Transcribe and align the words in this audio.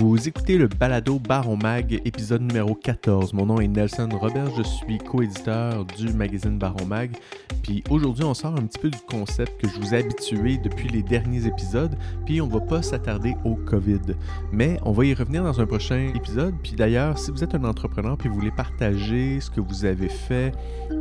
Vous 0.00 0.26
écoutez 0.26 0.56
le 0.56 0.66
balado 0.66 1.18
Baron 1.18 1.58
Mag, 1.58 2.00
épisode 2.06 2.40
numéro 2.40 2.74
14. 2.74 3.34
Mon 3.34 3.44
nom 3.44 3.60
est 3.60 3.68
Nelson 3.68 4.08
Robert, 4.10 4.48
je 4.56 4.62
suis 4.62 4.96
coéditeur 4.96 5.84
du 5.84 6.10
magazine 6.14 6.56
Baron 6.56 6.86
Mag. 6.86 7.14
Puis 7.62 7.84
aujourd'hui, 7.90 8.24
on 8.24 8.32
sort 8.32 8.54
un 8.54 8.64
petit 8.64 8.78
peu 8.78 8.88
du 8.88 8.96
concept 9.10 9.60
que 9.60 9.68
je 9.68 9.78
vous 9.78 9.94
ai 9.94 9.98
habitué 9.98 10.56
depuis 10.56 10.88
les 10.88 11.02
derniers 11.02 11.46
épisodes. 11.46 11.94
Puis 12.24 12.40
on 12.40 12.48
va 12.48 12.60
pas 12.60 12.80
s'attarder 12.80 13.36
au 13.44 13.56
COVID. 13.56 14.00
Mais 14.52 14.78
on 14.86 14.92
va 14.92 15.04
y 15.04 15.12
revenir 15.12 15.44
dans 15.44 15.60
un 15.60 15.66
prochain 15.66 16.12
épisode. 16.14 16.54
Puis 16.62 16.72
d'ailleurs, 16.72 17.18
si 17.18 17.30
vous 17.30 17.44
êtes 17.44 17.54
un 17.54 17.64
entrepreneur 17.64 18.16
puis 18.16 18.30
vous 18.30 18.36
voulez 18.36 18.52
partager 18.52 19.38
ce 19.38 19.50
que 19.50 19.60
vous 19.60 19.84
avez 19.84 20.08
fait 20.08 20.54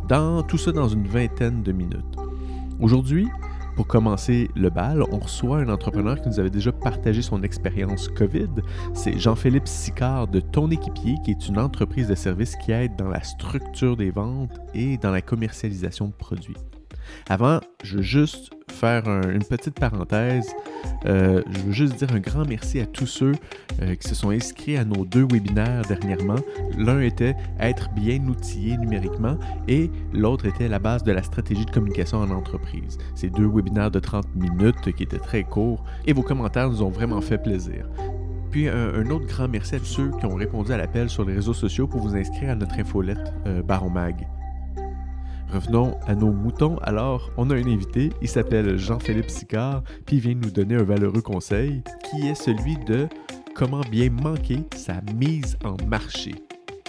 Dans 0.07 0.43
tout 0.43 0.57
ça 0.57 0.71
dans 0.71 0.87
une 0.87 1.05
vingtaine 1.05 1.61
de 1.61 1.73
minutes. 1.73 2.15
Aujourd'hui, 2.79 3.27
pour 3.75 3.85
commencer 3.85 4.49
le 4.55 4.69
bal, 4.69 5.03
on 5.11 5.19
reçoit 5.19 5.57
un 5.57 5.67
entrepreneur 5.67 6.21
qui 6.21 6.29
nous 6.29 6.39
avait 6.39 6.49
déjà 6.49 6.71
partagé 6.71 7.21
son 7.21 7.43
expérience 7.43 8.07
COVID. 8.07 8.47
C'est 8.93 9.19
Jean-Philippe 9.19 9.67
Sicard 9.67 10.29
de 10.29 10.39
Ton 10.39 10.71
Équipier, 10.71 11.15
qui 11.25 11.31
est 11.31 11.49
une 11.49 11.59
entreprise 11.59 12.07
de 12.07 12.15
services 12.15 12.55
qui 12.55 12.71
aide 12.71 12.95
dans 12.95 13.09
la 13.09 13.23
structure 13.23 13.97
des 13.97 14.11
ventes 14.11 14.57
et 14.73 14.95
dans 14.95 15.11
la 15.11 15.21
commercialisation 15.21 16.07
de 16.07 16.13
produits. 16.13 16.55
Avant, 17.29 17.59
je 17.83 17.97
veux 17.97 18.01
juste 18.01 18.51
faire 18.69 19.03
une 19.07 19.43
petite 19.43 19.79
parenthèse. 19.79 20.47
Euh, 21.05 21.41
je 21.51 21.59
veux 21.59 21.71
juste 21.71 21.95
dire 21.95 22.11
un 22.13 22.19
grand 22.19 22.45
merci 22.45 22.79
à 22.79 22.85
tous 22.85 23.05
ceux 23.05 23.33
euh, 23.81 23.95
qui 23.95 24.07
se 24.07 24.15
sont 24.15 24.29
inscrits 24.29 24.77
à 24.77 24.85
nos 24.85 25.05
deux 25.05 25.25
webinaires 25.29 25.83
dernièrement. 25.87 26.39
L'un 26.77 27.01
était 27.01 27.35
être 27.59 27.89
bien 27.93 28.19
outillé 28.27 28.77
numériquement 28.77 29.37
et 29.67 29.89
l'autre 30.13 30.45
était 30.45 30.67
la 30.67 30.79
base 30.79 31.03
de 31.03 31.11
la 31.11 31.23
stratégie 31.23 31.65
de 31.65 31.71
communication 31.71 32.19
en 32.19 32.29
entreprise. 32.31 32.97
Ces 33.15 33.29
deux 33.29 33.47
webinaires 33.47 33.91
de 33.91 33.99
30 33.99 34.25
minutes 34.35 34.93
qui 34.95 35.03
étaient 35.03 35.17
très 35.17 35.43
courts 35.43 35.83
et 36.05 36.13
vos 36.13 36.23
commentaires 36.23 36.69
nous 36.69 36.81
ont 36.81 36.89
vraiment 36.89 37.21
fait 37.21 37.37
plaisir. 37.37 37.85
Puis 38.51 38.67
un, 38.67 39.09
autre 39.09 39.25
grand 39.25 39.47
merci 39.47 39.75
à 39.75 39.79
tous 39.79 39.85
ceux 39.85 40.11
qui 40.19 40.27
ont 40.27 40.35
répondu 40.35 40.71
à 40.71 40.77
l'appel 40.77 41.09
sur 41.09 41.25
les 41.25 41.33
réseaux 41.33 41.55
sociaux 41.55 41.87
pour 41.87 42.01
vous 42.01 42.15
inscrire 42.15 42.51
à 42.51 42.55
notre 42.55 42.77
infolette 42.79 43.33
euh, 43.47 43.63
Baron 43.63 43.89
Mag. 43.89 44.27
Revenons 45.53 45.99
à 46.07 46.15
nos 46.15 46.31
moutons. 46.31 46.77
Alors, 46.81 47.29
on 47.37 47.51
a 47.51 47.55
un 47.55 47.67
invité, 47.67 48.09
il 48.23 48.27
s'appelle 48.27 48.75
Jean-Philippe 48.75 49.29
Sicard, 49.29 49.83
puis 50.03 50.15
il 50.15 50.21
vient 50.21 50.33
nous 50.33 50.49
donner 50.49 50.73
un 50.73 50.83
valeureux 50.83 51.21
conseil 51.21 51.83
qui 52.09 52.27
est 52.27 52.33
celui 52.33 52.75
de 52.87 53.07
comment 53.53 53.81
bien 53.91 54.09
manquer 54.09 54.63
sa 54.75 54.95
mise 55.15 55.55
en 55.63 55.75
marché. 55.85 56.33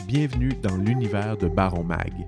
Bienvenue 0.09 0.53
dans 0.62 0.79
l'univers 0.79 1.37
de 1.37 1.47
Baron 1.47 1.85
Mag. 1.85 2.27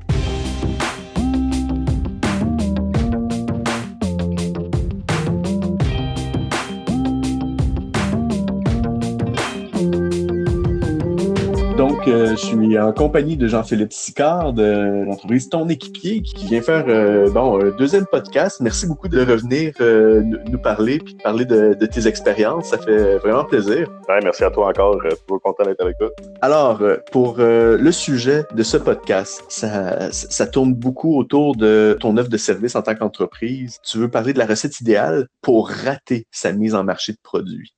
Je 12.06 12.36
suis 12.36 12.78
en 12.78 12.92
compagnie 12.92 13.36
de 13.36 13.48
Jean-Philippe 13.48 13.92
Sicard 13.92 14.52
de 14.52 15.04
l'entreprise 15.04 15.48
Ton 15.48 15.68
Équipier 15.68 16.22
qui 16.22 16.46
vient 16.46 16.62
faire 16.62 16.84
euh, 16.88 17.28
bon, 17.30 17.60
un 17.60 17.70
deuxième 17.76 18.06
podcast. 18.06 18.60
Merci 18.60 18.86
beaucoup 18.86 19.08
de 19.08 19.20
revenir 19.20 19.72
euh, 19.80 20.22
nous 20.22 20.58
parler 20.58 20.98
puis 20.98 21.14
de 21.14 21.22
parler 21.22 21.44
de, 21.44 21.74
tes 21.86 22.06
expériences. 22.06 22.70
Ça 22.70 22.78
fait 22.78 23.18
vraiment 23.18 23.44
plaisir. 23.44 23.90
merci 24.22 24.44
à 24.44 24.50
toi 24.50 24.68
encore. 24.68 24.96
Euh, 25.04 25.10
toujours 25.26 25.42
content 25.42 25.64
d'être 25.64 25.80
avec 25.80 25.98
toi. 25.98 26.10
Alors, 26.42 26.80
pour 27.10 27.38
le 27.38 27.90
sujet 27.90 28.44
de 28.54 28.62
ce 28.62 28.76
podcast, 28.76 29.44
ça, 29.48 30.12
ça 30.12 30.46
tourne 30.46 30.74
beaucoup 30.74 31.18
autour 31.18 31.56
de 31.56 31.96
ton 32.00 32.16
offre 32.16 32.30
de 32.30 32.36
service 32.36 32.76
en 32.76 32.82
tant 32.82 32.94
qu'entreprise. 32.94 33.78
Tu 33.84 33.98
veux 33.98 34.10
parler 34.10 34.32
de 34.32 34.38
la 34.38 34.46
recette 34.46 34.80
idéale 34.80 35.26
pour 35.42 35.68
rater 35.68 36.26
sa 36.30 36.52
mise 36.52 36.74
en 36.74 36.84
marché 36.84 37.12
de 37.12 37.18
produits. 37.22 37.72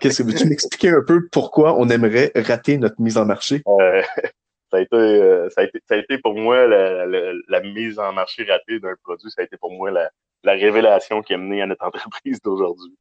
Qu'est-ce 0.00 0.22
que 0.22 0.28
veux-tu 0.28 0.46
m'expliquer 0.48 0.90
un 0.90 1.02
peu 1.06 1.28
pourquoi 1.30 1.74
on 1.78 1.88
aimerait 1.88 2.32
rater 2.34 2.78
notre 2.78 3.00
mise 3.00 3.16
en 3.16 3.24
marché? 3.24 3.62
Euh, 3.66 4.02
ça, 4.70 4.78
a 4.78 4.80
été, 4.80 4.96
euh, 4.96 5.48
ça, 5.50 5.62
a 5.62 5.64
été, 5.64 5.80
ça 5.88 5.94
a 5.94 5.98
été 5.98 6.18
pour 6.18 6.34
moi 6.34 6.66
la, 6.66 7.06
la, 7.06 7.60
mise 7.60 7.98
en 7.98 8.12
marché 8.12 8.44
ratée 8.44 8.80
d'un 8.80 8.94
produit, 9.02 9.30
ça 9.30 9.42
a 9.42 9.44
été 9.44 9.56
pour 9.56 9.72
moi 9.72 9.90
la, 9.90 10.10
la 10.44 10.52
révélation 10.52 11.22
qui 11.22 11.34
a 11.34 11.38
mené 11.38 11.62
à 11.62 11.66
notre 11.66 11.84
entreprise 11.86 12.40
d'aujourd'hui. 12.42 12.96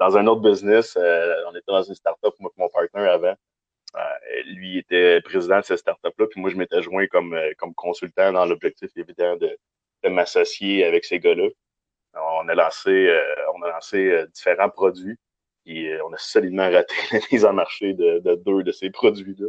Dans 0.00 0.16
un 0.16 0.26
autre 0.26 0.42
business, 0.42 0.96
euh, 1.00 1.34
on 1.48 1.52
était 1.52 1.62
dans 1.68 1.82
une 1.82 1.94
startup, 1.94 2.34
moi 2.40 2.50
et 2.56 2.60
mon 2.60 2.68
partenaire 2.68 3.12
avant. 3.12 3.34
lui 4.46 4.78
était 4.78 5.20
président 5.22 5.60
de 5.60 5.64
cette 5.64 5.78
startup-là, 5.78 6.26
puis 6.30 6.40
moi, 6.40 6.50
je 6.50 6.56
m'étais 6.56 6.82
joint 6.82 7.06
comme, 7.06 7.38
comme 7.58 7.74
consultant 7.74 8.32
dans 8.32 8.44
l'objectif 8.44 8.90
évident 8.96 9.36
de, 9.36 9.56
de 10.02 10.08
m'associer 10.08 10.84
avec 10.84 11.04
ces 11.04 11.20
gars-là. 11.20 11.48
On 12.16 12.48
a 12.48 12.54
lancé, 12.54 13.12
on 13.56 13.62
a 13.62 13.70
lancé 13.70 14.24
différents 14.34 14.68
produits. 14.68 15.16
Et 15.66 15.88
euh, 15.88 16.04
on 16.06 16.12
a 16.12 16.18
solidement 16.18 16.70
raté 16.70 16.94
la 17.12 17.20
mise 17.32 17.44
en 17.44 17.52
marché 17.52 17.94
de, 17.94 18.20
deux 18.44 18.62
de 18.62 18.72
ces 18.72 18.90
produits-là. 18.90 19.48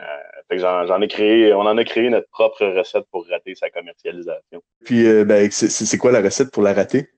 Euh, 0.00 0.86
j'en 0.86 1.00
ai 1.00 1.08
créé, 1.08 1.52
on 1.52 1.60
en 1.60 1.76
a 1.76 1.84
créé 1.84 2.08
notre 2.08 2.28
propre 2.30 2.64
recette 2.64 3.04
pour 3.10 3.26
rater 3.28 3.54
sa 3.54 3.68
commercialisation. 3.68 4.62
Puis, 4.84 5.06
euh, 5.06 5.24
ben, 5.24 5.50
c'est 5.50 5.98
quoi 5.98 6.10
la 6.10 6.22
recette 6.22 6.50
pour 6.50 6.62
la 6.62 6.72
rater? 6.72 7.10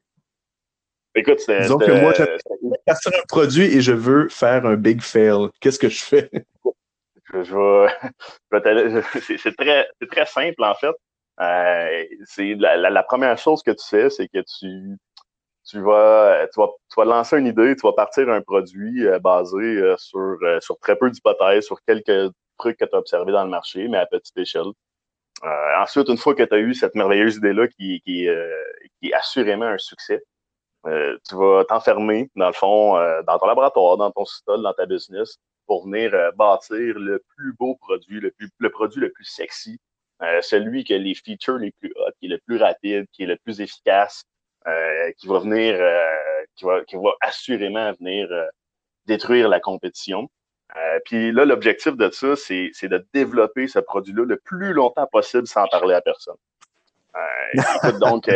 Écoute, 1.15 1.41
c'est. 1.41 1.61
Disons 1.61 1.79
que 1.79 1.93
moi, 1.93 2.13
j'ai 2.17 2.25
un 2.25 3.23
produit 3.29 3.65
et 3.67 3.81
je 3.83 3.93
veux 3.93 4.29
faire 4.31 4.67
un 4.67 4.77
big 4.77 5.01
fail. 5.03 5.49
Qu'est-ce 5.61 5.79
que 5.79 5.89
je 5.89 6.03
fais? 6.03 6.31
Je, 7.33 7.89
c'est 9.39 9.57
très, 9.57 9.89
très 10.11 10.27
simple, 10.27 10.63
en 10.63 10.75
fait. 10.75 10.95
c'est 12.27 12.55
la, 12.59 13.03
première 13.05 13.39
chose 13.39 13.63
que 13.63 13.71
tu 13.71 13.89
fais, 13.89 14.11
c'est 14.11 14.29
que 14.29 14.41
tu, 14.41 14.99
tu 15.65 15.81
vas, 15.81 16.47
tu 16.53 16.61
vas, 16.61 16.69
tu 16.91 16.95
vas 16.97 17.05
lancer 17.05 17.39
une 17.39 17.47
idée, 17.47 17.77
tu 17.77 17.83
vas 17.87 17.93
partir 17.93 18.29
un 18.29 18.41
produit 18.43 19.07
euh, 19.07 19.19
basé 19.19 19.57
euh, 19.57 19.97
sur, 19.97 20.37
euh, 20.43 20.61
sur 20.61 20.79
très 20.79 20.97
peu 20.97 21.11
d'hypothèses, 21.11 21.65
sur 21.65 21.81
quelques 21.83 22.33
trucs 22.59 22.79
que 22.79 22.85
tu 22.85 22.95
as 22.95 22.99
observés 22.99 23.33
dans 23.33 23.45
le 23.45 23.51
marché, 23.51 23.89
mais 23.89 23.99
à 23.99 24.07
petite 24.07 24.37
échelle. 24.39 24.73
ensuite, 25.81 26.09
une 26.09 26.19
fois 26.19 26.35
que 26.35 26.43
tu 26.43 26.55
as 26.55 26.59
eu 26.59 26.75
cette 26.75 26.95
merveilleuse 26.95 27.37
idée-là 27.37 27.69
qui, 27.69 28.01
qui, 28.05 28.29
qui 29.01 29.09
est 29.09 29.15
assurément 29.15 29.67
un 29.67 29.79
succès, 29.79 30.23
tu 30.85 31.37
vas 31.37 31.65
t'enfermer, 31.65 32.31
dans 32.37 32.49
le 32.49 32.53
fond, 32.53 32.95
dans 33.27 33.39
ton 33.39 33.47
laboratoire, 33.47 33.97
dans 33.97 34.11
ton 34.11 34.25
stall, 34.25 34.63
dans 34.63 34.75
ta 34.75 34.87
business, 34.87 35.39
pour 35.67 35.85
venir 35.87 36.13
bâtir 36.37 36.99
le 36.99 37.23
plus 37.37 37.55
beau 37.59 37.77
produit, 37.77 38.21
le, 38.21 38.31
plus, 38.31 38.51
le 38.59 38.71
produit 38.71 39.01
le 39.01 39.11
plus 39.11 39.25
sexy, 39.25 39.81
celui 40.41 40.85
qui 40.85 40.95
a 40.95 40.99
les 40.99 41.15
features 41.15 41.59
les 41.59 41.73
plus 41.81 41.93
hot, 41.97 42.13
qui 42.21 42.27
est 42.27 42.31
le 42.31 42.39
plus 42.47 42.59
rapide, 42.59 43.07
qui 43.13 43.25
est 43.25 43.27
le 43.27 43.39
plus 43.39 43.61
efficace, 43.61 44.25
euh, 44.25 44.32
qui 45.19 45.27
va 45.27 45.39
venir, 45.39 45.77
euh, 45.79 46.45
qui, 46.57 46.65
va, 46.65 46.85
qui 46.85 46.97
va 46.97 47.11
assurément 47.21 47.93
venir 48.01 48.29
euh, 48.31 48.47
détruire 49.07 49.49
la 49.49 49.61
compétition. 49.61 50.29
puis 51.05 51.33
là, 51.33 51.45
l'objectif 51.45 51.97
de 51.97 52.11
ça, 52.11 52.37
c'est 52.37 52.89
de 52.89 53.07
développer 53.13 53.67
ce 53.69 53.79
produit-là 53.79 54.25
le 54.25 54.37
plus 54.37 54.73
longtemps 54.73 55.07
possible 55.11 55.47
sans 55.47 55.67
parler 55.67 55.95
à 55.95 56.01
personne. 56.01 56.37
donc, 58.01 58.31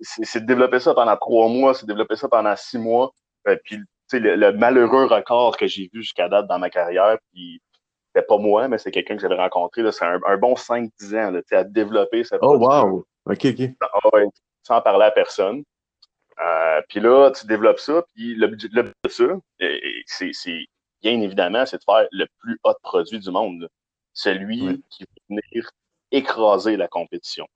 c'est 0.00 0.40
de 0.40 0.46
développer 0.46 0.80
ça 0.80 0.92
pendant 0.94 1.16
trois 1.16 1.48
mois, 1.48 1.74
c'est 1.74 1.86
de 1.86 1.92
développer 1.92 2.16
ça 2.16 2.28
pendant 2.28 2.54
six 2.56 2.78
mois. 2.78 3.12
puis, 3.64 3.78
le, 4.12 4.36
le 4.36 4.52
malheureux 4.52 5.06
record 5.06 5.56
que 5.56 5.66
j'ai 5.66 5.88
vu 5.92 6.02
jusqu'à 6.02 6.28
date 6.28 6.46
dans 6.46 6.58
ma 6.58 6.68
carrière, 6.68 7.16
puis 7.32 7.62
c'était 8.14 8.26
pas 8.26 8.36
moi, 8.36 8.68
mais 8.68 8.78
c'est 8.78 8.90
quelqu'un 8.90 9.16
que 9.16 9.22
j'avais 9.22 9.36
rencontré, 9.36 9.90
c'est 9.90 10.04
un, 10.04 10.20
un, 10.26 10.36
bon 10.36 10.54
5-10 10.54 11.16
ans 11.16 11.30
là, 11.30 11.40
à 11.52 11.64
développer 11.64 12.24
ce 12.24 12.34
Oh, 12.42 12.58
wow! 12.58 13.06
OK, 13.26 13.46
OK. 13.46 13.70
Ah 13.80 14.10
sans 14.62 14.80
parler 14.80 15.06
à 15.06 15.10
personne. 15.10 15.64
Euh, 16.40 16.80
puis 16.88 17.00
là, 17.00 17.30
tu 17.30 17.46
développes 17.46 17.78
ça, 17.78 18.02
puis 18.14 18.34
le 18.34 18.48
but, 18.48 18.72
de 18.72 18.92
ça, 19.08 19.24
c'est 20.06 20.66
bien 21.02 21.20
évidemment, 21.20 21.66
c'est 21.66 21.78
de 21.78 21.84
faire 21.84 22.06
le 22.10 22.26
plus 22.40 22.58
haut 22.64 22.74
produit 22.82 23.18
du 23.18 23.30
monde. 23.30 23.68
Celui 24.14 24.82
qui 24.90 25.04
va 25.04 25.22
venir 25.28 25.70
écraser 26.10 26.76
la 26.76 26.88
compétition. 26.88 27.46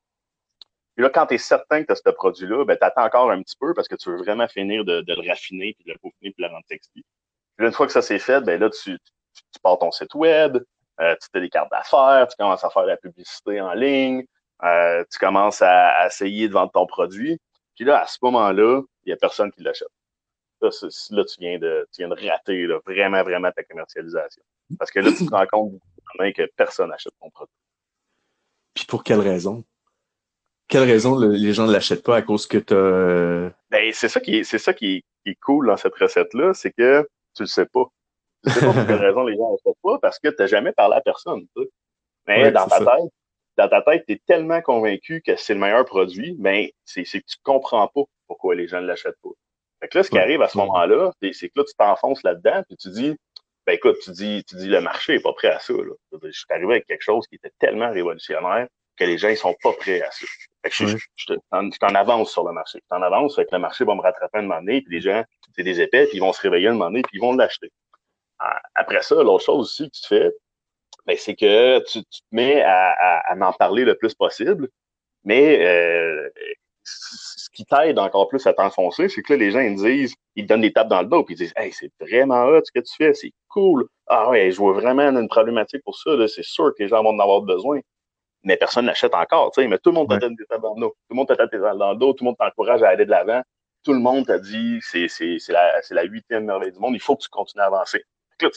Puis 0.95 1.03
là, 1.03 1.11
quand 1.11 1.27
tu 1.27 1.35
es 1.35 1.39
certain 1.39 1.83
que 1.83 1.89
tu 1.89 1.93
as 1.93 1.97
ce 1.97 2.11
produit-là, 2.11 2.65
ben, 2.65 2.77
tu 2.77 2.85
attends 2.85 3.05
encore 3.05 3.31
un 3.31 3.43
petit 3.43 3.57
peu 3.61 3.75
parce 3.75 3.87
que 3.87 3.97
tu 3.97 4.11
veux 4.11 4.17
vraiment 4.17 4.49
finir 4.49 4.85
de, 4.85 5.05
le 5.07 5.29
raffiner, 5.29 5.75
puis 5.75 5.85
de 5.85 5.93
le 5.93 5.99
peaufiner, 5.99 6.33
puis 6.33 6.43
de 6.43 6.43
le 6.43 6.49
rendre 6.49 6.65
sexy. 6.69 7.05
Puis 7.57 7.67
une 7.67 7.73
fois 7.73 7.87
que 7.87 7.93
ça 7.93 8.01
c'est 8.01 8.19
fait, 8.19 8.41
ben 8.41 8.59
là, 8.59 8.71
tu, 8.71 8.99
tu, 8.99 9.61
pars 9.63 9.79
ton 9.79 9.91
site 9.91 10.15
web, 10.15 10.57
euh, 11.01 11.15
tu 11.21 11.29
fais 11.31 11.41
des 11.41 11.51
cartes 11.51 11.71
d'affaires, 11.71 12.27
tu 12.29 12.37
commences 12.39 12.65
à 12.65 12.71
faire 12.71 12.87
la 12.87 12.97
publicité 12.97 13.61
en 13.61 13.75
ligne, 13.75 14.25
euh, 14.65 15.05
tu 15.11 15.19
commences 15.19 15.63
à, 15.63 16.07
essayer 16.07 16.49
de 16.49 16.53
vendre 16.53 16.73
ton 16.73 16.87
produit. 16.87 17.39
Puis 17.75 17.85
là, 17.85 18.03
à 18.03 18.07
ce 18.07 18.19
moment-là, 18.23 18.83
il 19.05 19.09
n'y 19.09 19.13
a 19.13 19.17
personne 19.17 19.51
qui 19.53 19.63
l'achète. 19.63 19.89
Là, 20.63 20.71
là, 21.11 21.25
tu 21.25 21.41
viens 21.41 21.59
de, 21.59 21.87
tu 21.93 22.03
viens 22.03 22.09
de 22.09 22.29
rater 22.29 22.67
vraiment, 22.87 23.23
vraiment 23.23 23.51
ta 23.53 23.63
commercialisation. 23.63 24.43
Parce 24.79 24.91
que 24.91 25.01
là, 25.01 25.11
tu 25.17 25.27
te 25.27 25.31
rends 25.31 25.47
compte 25.47 25.73
que 26.35 26.47
personne 26.57 26.89
n'achète 26.89 27.13
ton 27.21 27.31
produit. 27.31 27.55
Puis 28.75 28.87
pour 28.87 29.05
quelle 29.05 29.21
raison? 29.21 29.65
quelle 30.69 30.85
raison 30.85 31.19
les 31.19 31.53
gens 31.53 31.67
ne 31.67 31.73
l'achètent 31.73 32.03
pas 32.03 32.17
à 32.17 32.23
cause 32.23 32.47
que 32.47 32.59
tu 32.59 32.75
as. 32.75 33.53
Ben, 33.71 33.93
c'est 33.93 34.09
ça 34.09 34.21
qui 34.21 34.39
est, 34.39 34.45
c'est 34.45 34.59
ça 34.59 34.73
qui 34.75 35.05
est, 35.25 35.35
cool 35.43 35.67
dans 35.67 35.77
cette 35.77 35.95
recette-là, 35.95 36.55
c'est 36.55 36.73
que 36.73 37.09
tu 37.35 37.43
le 37.43 37.47
sais 37.47 37.67
pas. 37.67 37.85
Tu 38.45 38.53
sais 38.53 38.61
pas 38.61 38.73
pour 38.73 38.87
quelle 38.87 38.95
raison 39.07 39.25
les 39.25 39.37
gens 39.37 39.49
ne 39.49 39.53
l'achètent 39.53 39.83
pas 39.83 39.99
parce 40.01 40.19
que 40.19 40.29
tu 40.29 40.37
n'as 40.39 40.47
jamais 40.47 40.73
parlé 40.73 40.97
à 40.97 41.01
personne. 41.01 41.47
Mais 42.27 42.51
dans 42.53 42.67
ta 42.67 42.79
tête, 42.79 43.13
dans 43.57 43.69
ta 43.69 43.83
tête, 43.83 44.05
tu 44.07 44.15
es 44.15 44.23
tellement 44.27 44.61
convaincu 44.61 45.23
que 45.23 45.37
c'est 45.37 45.55
le 45.55 45.61
meilleur 45.61 45.85
produit, 45.85 46.37
mais 46.39 46.75
c'est 46.85 47.05
que 47.05 47.19
tu 47.19 47.37
comprends 47.43 47.89
pas 47.89 48.03
pourquoi 48.27 48.55
les 48.55 48.69
gens 48.69 48.81
ne 48.81 48.87
l'achètent 48.87 49.21
pas. 49.23 49.31
Fait 49.81 49.89
que 49.89 49.99
là, 49.99 50.05
ce 50.05 50.11
qui 50.11 50.19
arrive 50.19 50.43
à 50.43 50.49
ce 50.49 50.59
moment-là, 50.59 51.13
c'est 51.21 51.49
que 51.49 51.59
là, 51.59 51.65
tu 51.65 51.75
t'enfonces 51.77 52.23
là-dedans, 52.23 52.63
puis 52.67 52.77
tu 52.77 52.91
dis, 52.91 53.17
ben 53.67 53.75
écoute, 53.75 53.97
tu 54.03 54.13
dis, 54.13 54.45
tu 54.49 54.57
dis 54.57 54.69
le 54.69 54.81
marché 54.81 55.15
est 55.15 55.23
pas 55.23 55.33
prêt 55.33 55.49
à 55.49 55.59
ça. 55.59 55.73
Là. 55.73 55.93
Je 56.23 56.31
suis 56.31 56.47
arrivé 56.51 56.75
avec 56.75 56.87
quelque 56.87 57.03
chose 57.03 57.27
qui 57.27 57.37
était 57.37 57.53
tellement 57.59 57.91
révolutionnaire 57.91 58.69
que 58.97 59.05
les 59.05 59.19
gens 59.19 59.29
ils 59.29 59.37
sont 59.37 59.55
pas 59.63 59.73
prêts 59.73 60.01
à 60.01 60.11
ça. 60.11 60.27
Fait 60.63 60.71
que 60.71 60.87
je, 60.87 60.97
je, 61.17 61.79
t'en 61.79 61.95
avance 61.95 62.31
sur 62.33 62.45
le 62.45 62.53
marché. 62.53 62.79
Je 62.83 62.89
t'en 62.89 63.03
avance, 63.03 63.37
fait 63.37 63.45
que 63.45 63.51
le 63.53 63.59
marché 63.59 63.85
va 63.85 63.95
me 63.95 64.01
rattraper 64.01 64.39
un 64.39 64.43
moment 64.43 64.61
donné, 64.61 64.83
puis 64.83 64.95
les 64.95 65.01
gens, 65.01 65.23
c'est 65.55 65.63
des 65.63 65.81
épais, 65.81 66.07
puis 66.07 66.19
ils 66.19 66.21
vont 66.21 66.33
se 66.33 66.41
réveiller 66.41 66.69
un 66.69 66.73
moment 66.73 66.87
donné, 66.87 67.03
puis 67.03 67.19
ils 67.19 67.21
vont 67.21 67.35
l'acheter. 67.35 67.71
Après 68.75 69.03
ça, 69.03 69.15
l'autre 69.17 69.45
chose 69.45 69.67
aussi 69.67 69.91
que 69.91 69.97
tu 69.97 70.07
fais, 70.09 70.33
ben, 71.07 71.17
c'est 71.19 71.35
que 71.35 71.79
tu, 71.91 72.03
te 72.03 72.19
mets 72.33 72.63
à, 72.63 72.91
à, 72.93 73.33
à, 73.33 73.49
en 73.49 73.53
parler 73.53 73.85
le 73.85 73.95
plus 73.97 74.15
possible, 74.15 74.69
mais 75.25 75.65
euh, 75.65 76.29
ce 76.85 77.51
qui 77.51 77.65
t'aide 77.65 77.99
encore 77.99 78.29
plus 78.29 78.47
à 78.47 78.53
t'enfoncer, 78.53 79.09
c'est 79.09 79.23
que 79.23 79.33
là, 79.33 79.39
les 79.39 79.51
gens, 79.51 79.61
ils 79.61 79.77
disent, 79.77 80.15
ils 80.35 80.45
te 80.45 80.49
donnent 80.49 80.63
des 80.63 80.73
tapes 80.73 80.89
dans 80.89 81.03
le 81.03 81.09
dos, 81.09 81.25
puis 81.25 81.35
ils 81.35 81.39
disent, 81.39 81.53
hey, 81.57 81.73
c'est 81.73 81.91
vraiment 82.01 82.45
hot 82.45 82.63
ce 82.65 82.73
que 82.73 82.85
tu 82.85 82.95
fais, 82.97 83.15
c'est 83.15 83.33
cool. 83.49 83.87
Ah 84.07 84.31
ouais, 84.31 84.51
je 84.51 84.59
vois 84.59 84.73
vraiment 84.73 85.03
une 85.03 85.29
problématique 85.29 85.83
pour 85.85 85.97
ça, 85.99 86.11
c'est 86.29 86.45
sûr 86.45 86.73
que 86.77 86.83
les 86.83 86.89
gens 86.89 87.03
vont 87.03 87.11
en 87.11 87.19
avoir 87.19 87.43
besoin. 87.43 87.81
Mais 88.45 88.57
personne 88.57 88.87
n'achète 88.87 89.15
encore, 89.15 89.51
tu 89.53 89.63
sais, 89.63 89.69
mais 89.69 89.79
tout 89.79 89.91
le 89.91 89.97
monde 89.97 90.09
te 90.09 90.17
donne 90.17 90.37
des 90.37 90.45
tapes 90.47 90.63
dans 90.63 90.75
le 90.75 90.81
dos. 90.81 90.91
Tout 90.91 91.11
le 91.11 91.17
monde 91.17 91.29
te 91.29 91.35
tape 91.35 91.51
des 91.51 91.59
tapes 91.59 91.79
dans 91.79 91.93
le 91.93 91.99
dos, 91.99 92.13
tout 92.13 92.23
le 92.25 92.27
monde 92.27 92.37
t'encourage 92.39 92.83
à 92.83 92.89
aller 92.91 93.05
de 93.05 93.11
l'avant. 93.11 93.43
Tout 93.83 93.93
le 93.93 93.99
monde 93.99 94.27
t'a 94.27 94.39
dit, 94.39 94.79
c'est, 94.83 95.09
c'est, 95.09 95.39
c'est 95.41 95.53
la, 95.53 95.83
c'est 95.83 95.95
la 95.95 96.05
huitième 96.05 96.45
merveille 96.45 96.73
du 96.73 96.79
monde, 96.79 96.95
il 96.95 97.01
faut 97.01 97.17
que 97.17 97.23
tu 97.23 97.29
continues 97.29 97.63
à 97.63 97.67
avancer. 97.67 98.05
Là, 98.41 98.51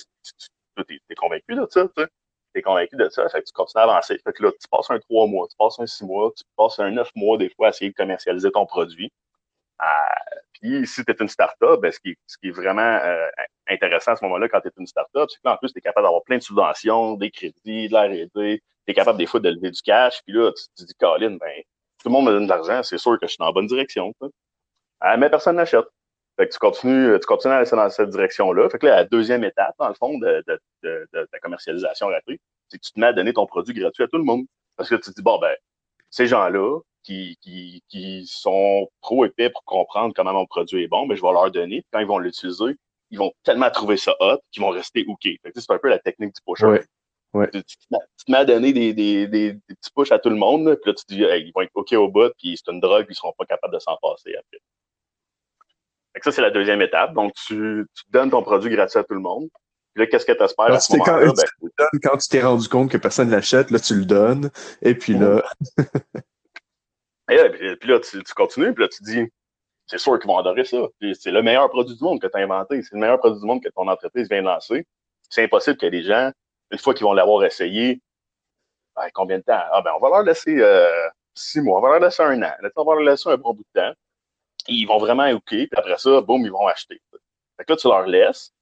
tu, 0.87 1.01
es, 1.09 1.15
convaincu 1.15 1.55
de 1.55 1.65
ça, 1.69 1.87
tu 1.95 2.03
sais 2.03 2.09
tu 2.53 2.59
es 2.59 2.61
convaincu 2.61 2.95
de 2.95 3.09
ça, 3.09 3.27
fait 3.29 3.41
que 3.41 3.47
tu 3.47 3.53
continues 3.53 3.81
à 3.81 3.83
avancer. 3.83 4.17
Fait 4.23 4.33
que 4.33 4.43
là, 4.43 4.51
tu 4.51 4.67
passes 4.69 4.89
un 4.91 4.99
trois 4.99 5.27
mois, 5.27 5.47
tu 5.47 5.55
passes 5.57 5.79
un 5.79 5.87
six 5.87 6.03
mois, 6.03 6.31
tu 6.35 6.43
passes 6.57 6.79
un 6.79 6.91
neuf 6.91 7.11
mois 7.15 7.37
des 7.37 7.49
fois 7.49 7.67
à 7.67 7.69
essayer 7.69 7.91
de 7.91 7.95
commercialiser 7.95 8.51
ton 8.51 8.65
produit. 8.65 9.11
Puis 10.61 10.85
si 10.87 11.05
tu 11.05 11.11
es 11.11 11.15
une 11.19 11.29
startup, 11.29 11.79
ben, 11.81 11.91
ce, 11.91 11.99
qui, 11.99 12.17
ce 12.27 12.37
qui 12.37 12.49
est 12.49 12.51
vraiment 12.51 12.81
euh, 12.81 13.27
intéressant 13.67 14.11
à 14.11 14.15
ce 14.15 14.25
moment-là 14.25 14.49
quand 14.49 14.61
tu 14.61 14.67
es 14.67 14.71
une 14.77 14.87
startup, 14.87 15.25
c'est 15.29 15.37
que 15.37 15.41
là, 15.45 15.53
en 15.53 15.57
plus, 15.57 15.71
tu 15.71 15.79
es 15.79 15.81
capable 15.81 16.05
d'avoir 16.05 16.23
plein 16.23 16.37
de 16.37 16.43
subventions, 16.43 17.15
des 17.15 17.31
crédits, 17.31 17.87
de 17.87 17.93
la 17.93 18.03
R&D, 18.03 18.29
tu 18.35 18.61
es 18.87 18.93
capable 18.93 19.17
des 19.17 19.25
fois 19.25 19.39
de 19.39 19.49
lever 19.49 19.71
du 19.71 19.81
cash, 19.81 20.21
puis 20.25 20.33
là, 20.33 20.51
tu 20.51 20.63
te 20.75 20.87
dis, 20.87 20.93
Colin, 20.95 21.37
ben, 21.37 21.61
tout 22.01 22.09
le 22.09 22.11
monde 22.11 22.25
me 22.25 22.31
donne 22.31 22.45
de 22.45 22.49
l'argent, 22.49 22.83
c'est 22.83 22.97
sûr 22.97 23.17
que 23.19 23.25
je 23.25 23.31
suis 23.31 23.37
dans 23.37 23.45
la 23.45 23.51
bonne 23.51 23.67
direction. 23.67 24.13
Euh, 24.21 25.17
mais 25.17 25.29
personne 25.29 25.55
n'achète. 25.55 25.85
Fait 26.39 26.47
que 26.47 26.53
tu 26.53 26.59
continues, 26.59 27.19
tu 27.19 27.25
continues 27.25 27.53
à 27.53 27.57
aller 27.57 27.69
dans 27.69 27.89
cette 27.89 28.11
direction-là. 28.11 28.69
Fait 28.69 28.79
que 28.79 28.85
là, 28.85 28.95
la 28.95 29.03
deuxième 29.03 29.43
étape, 29.43 29.75
dans 29.77 29.89
le 29.89 29.93
fond, 29.93 30.17
de, 30.19 30.41
de, 30.47 30.57
de, 30.83 31.05
de 31.11 31.27
ta 31.29 31.39
commercialisation 31.39 32.07
rapide, 32.07 32.39
c'est 32.69 32.77
que 32.77 32.85
tu 32.85 32.93
te 32.93 32.99
mets 32.99 33.07
à 33.07 33.13
donner 33.13 33.33
ton 33.33 33.45
produit 33.45 33.73
gratuit 33.73 34.03
à 34.03 34.07
tout 34.07 34.17
le 34.17 34.23
monde. 34.23 34.45
Parce 34.77 34.87
que 34.87 34.95
tu 34.95 35.09
te 35.09 35.11
dis, 35.11 35.21
bon, 35.21 35.37
ben, 35.37 35.53
ces 36.09 36.27
gens-là 36.27 36.79
qui, 37.03 37.37
qui, 37.41 37.83
qui 37.89 38.25
sont 38.25 38.87
trop 39.01 39.25
épais 39.25 39.49
pour 39.49 39.65
comprendre 39.65 40.13
comment 40.15 40.31
mon 40.31 40.45
produit 40.45 40.83
est 40.83 40.87
bon, 40.87 41.07
ben, 41.07 41.15
je 41.15 41.21
vais 41.21 41.33
leur 41.33 41.51
donner. 41.51 41.83
Quand 41.91 41.99
ils 41.99 42.07
vont 42.07 42.19
l'utiliser, 42.19 42.77
ils 43.11 43.19
vont 43.19 43.33
tellement 43.43 43.69
trouver 43.69 43.97
ça 43.97 44.15
hot 44.21 44.39
qu'ils 44.53 44.63
vont 44.63 44.69
rester 44.69 45.03
OK. 45.09 45.27
c'est 45.43 45.71
un 45.71 45.77
peu 45.77 45.89
la 45.89 45.99
technique 45.99 46.33
du 46.35 46.41
pusher. 46.47 46.67
Ouais. 46.67 46.85
Ouais. 47.33 47.49
Tu, 47.51 47.61
te 47.61 48.31
mets 48.31 48.37
à 48.37 48.45
donner 48.45 48.71
des, 48.71 48.93
des, 48.93 49.27
des, 49.27 49.55
petits 49.67 49.91
pushs 49.93 50.13
à 50.13 50.19
tout 50.19 50.29
le 50.29 50.37
monde, 50.37 50.73
puis 50.81 50.89
là, 50.89 50.95
tu 50.95 51.03
te 51.03 51.13
dis, 51.13 51.19
ils 51.19 51.51
vont 51.53 51.61
être 51.63 51.71
OK 51.75 51.91
au 51.91 52.07
bout, 52.07 52.31
puis 52.39 52.55
c'est 52.55 52.71
une 52.71 52.79
drogue, 52.79 53.05
puis 53.05 53.13
ils 53.13 53.17
seront 53.17 53.33
pas 53.37 53.45
capables 53.45 53.73
de 53.73 53.79
s'en 53.79 53.97
passer 54.01 54.35
après 54.37 54.59
ça, 56.23 56.31
c'est 56.31 56.41
la 56.41 56.51
deuxième 56.51 56.81
étape. 56.81 57.13
Donc, 57.13 57.33
tu, 57.33 57.85
tu, 57.95 58.03
donnes 58.09 58.31
ton 58.31 58.41
produit 58.41 58.69
gratuit 58.69 58.99
à 58.99 59.03
tout 59.03 59.13
le 59.13 59.19
monde. 59.19 59.49
Puis 59.93 60.03
là, 60.03 60.07
qu'est-ce 60.07 60.25
que 60.25 60.31
tu 60.31 60.43
espères 60.43 60.71
à 60.71 60.79
ce 60.79 60.95
moment-là? 60.95 61.33
Ben, 61.35 61.99
quand, 62.03 62.17
tu 62.17 62.27
t'es 62.29 62.41
rendu 62.41 62.67
compte 62.67 62.91
que 62.91 62.97
personne 62.97 63.27
ne 63.27 63.33
l'achète, 63.33 63.71
là, 63.71 63.79
tu 63.79 63.95
le 63.95 64.05
donnes. 64.05 64.49
Et 64.81 64.95
puis 64.95 65.13
là. 65.13 65.43
et 67.29 67.75
puis, 67.79 67.89
là, 67.89 67.99
tu, 67.99 68.21
continues, 68.35 68.73
puis 68.73 68.83
là, 68.83 68.89
tu 68.89 69.03
dis, 69.03 69.27
c'est 69.87 69.97
sûr 69.97 70.19
qu'ils 70.19 70.27
vont 70.27 70.37
adorer 70.37 70.65
ça. 70.65 70.77
C'est 71.19 71.31
le 71.31 71.41
meilleur 71.41 71.69
produit 71.69 71.95
du 71.95 72.03
monde 72.03 72.21
que 72.21 72.27
tu 72.27 72.37
as 72.37 72.41
inventé. 72.41 72.81
C'est 72.83 72.93
le 72.93 72.99
meilleur 72.99 73.19
produit 73.19 73.39
du 73.39 73.45
monde 73.45 73.63
que 73.63 73.69
ton 73.69 73.87
entreprise 73.87 74.29
vient 74.29 74.41
de 74.41 74.47
lancer. 74.47 74.85
C'est 75.29 75.43
impossible 75.43 75.77
que 75.77 75.87
les 75.87 76.03
gens, 76.03 76.31
une 76.71 76.77
fois 76.77 76.93
qu'ils 76.93 77.05
vont 77.05 77.13
l'avoir 77.13 77.43
essayé, 77.43 78.01
ben, 78.95 79.07
combien 79.13 79.37
de 79.37 79.43
temps? 79.43 79.61
Ah 79.71 79.81
ben, 79.81 79.91
on 79.95 79.99
va 79.99 80.09
leur 80.09 80.23
laisser 80.23 80.55
euh, 80.59 80.87
six 81.33 81.61
mois, 81.61 81.79
on 81.79 81.81
va 81.81 81.89
leur 81.89 81.99
laisser 81.99 82.23
un 82.23 82.41
an. 82.43 82.51
on 82.75 82.83
va 82.83 82.95
leur 82.95 83.03
laisser 83.03 83.29
un 83.29 83.37
bon 83.37 83.53
bout 83.53 83.65
de 83.73 83.81
temps 83.81 83.93
ils 84.69 84.85
vont 84.85 84.97
vraiment 84.97 85.29
OK, 85.29 85.49
puis 85.49 85.69
après 85.75 85.97
ça, 85.97 86.21
boum, 86.21 86.41
ils 86.43 86.51
vont 86.51 86.67
acheter. 86.67 87.01
Fait 87.57 87.65
que 87.65 87.73
là, 87.73 87.77
tu 87.77 87.87
leur 87.87 88.05
laisses. 88.07 88.53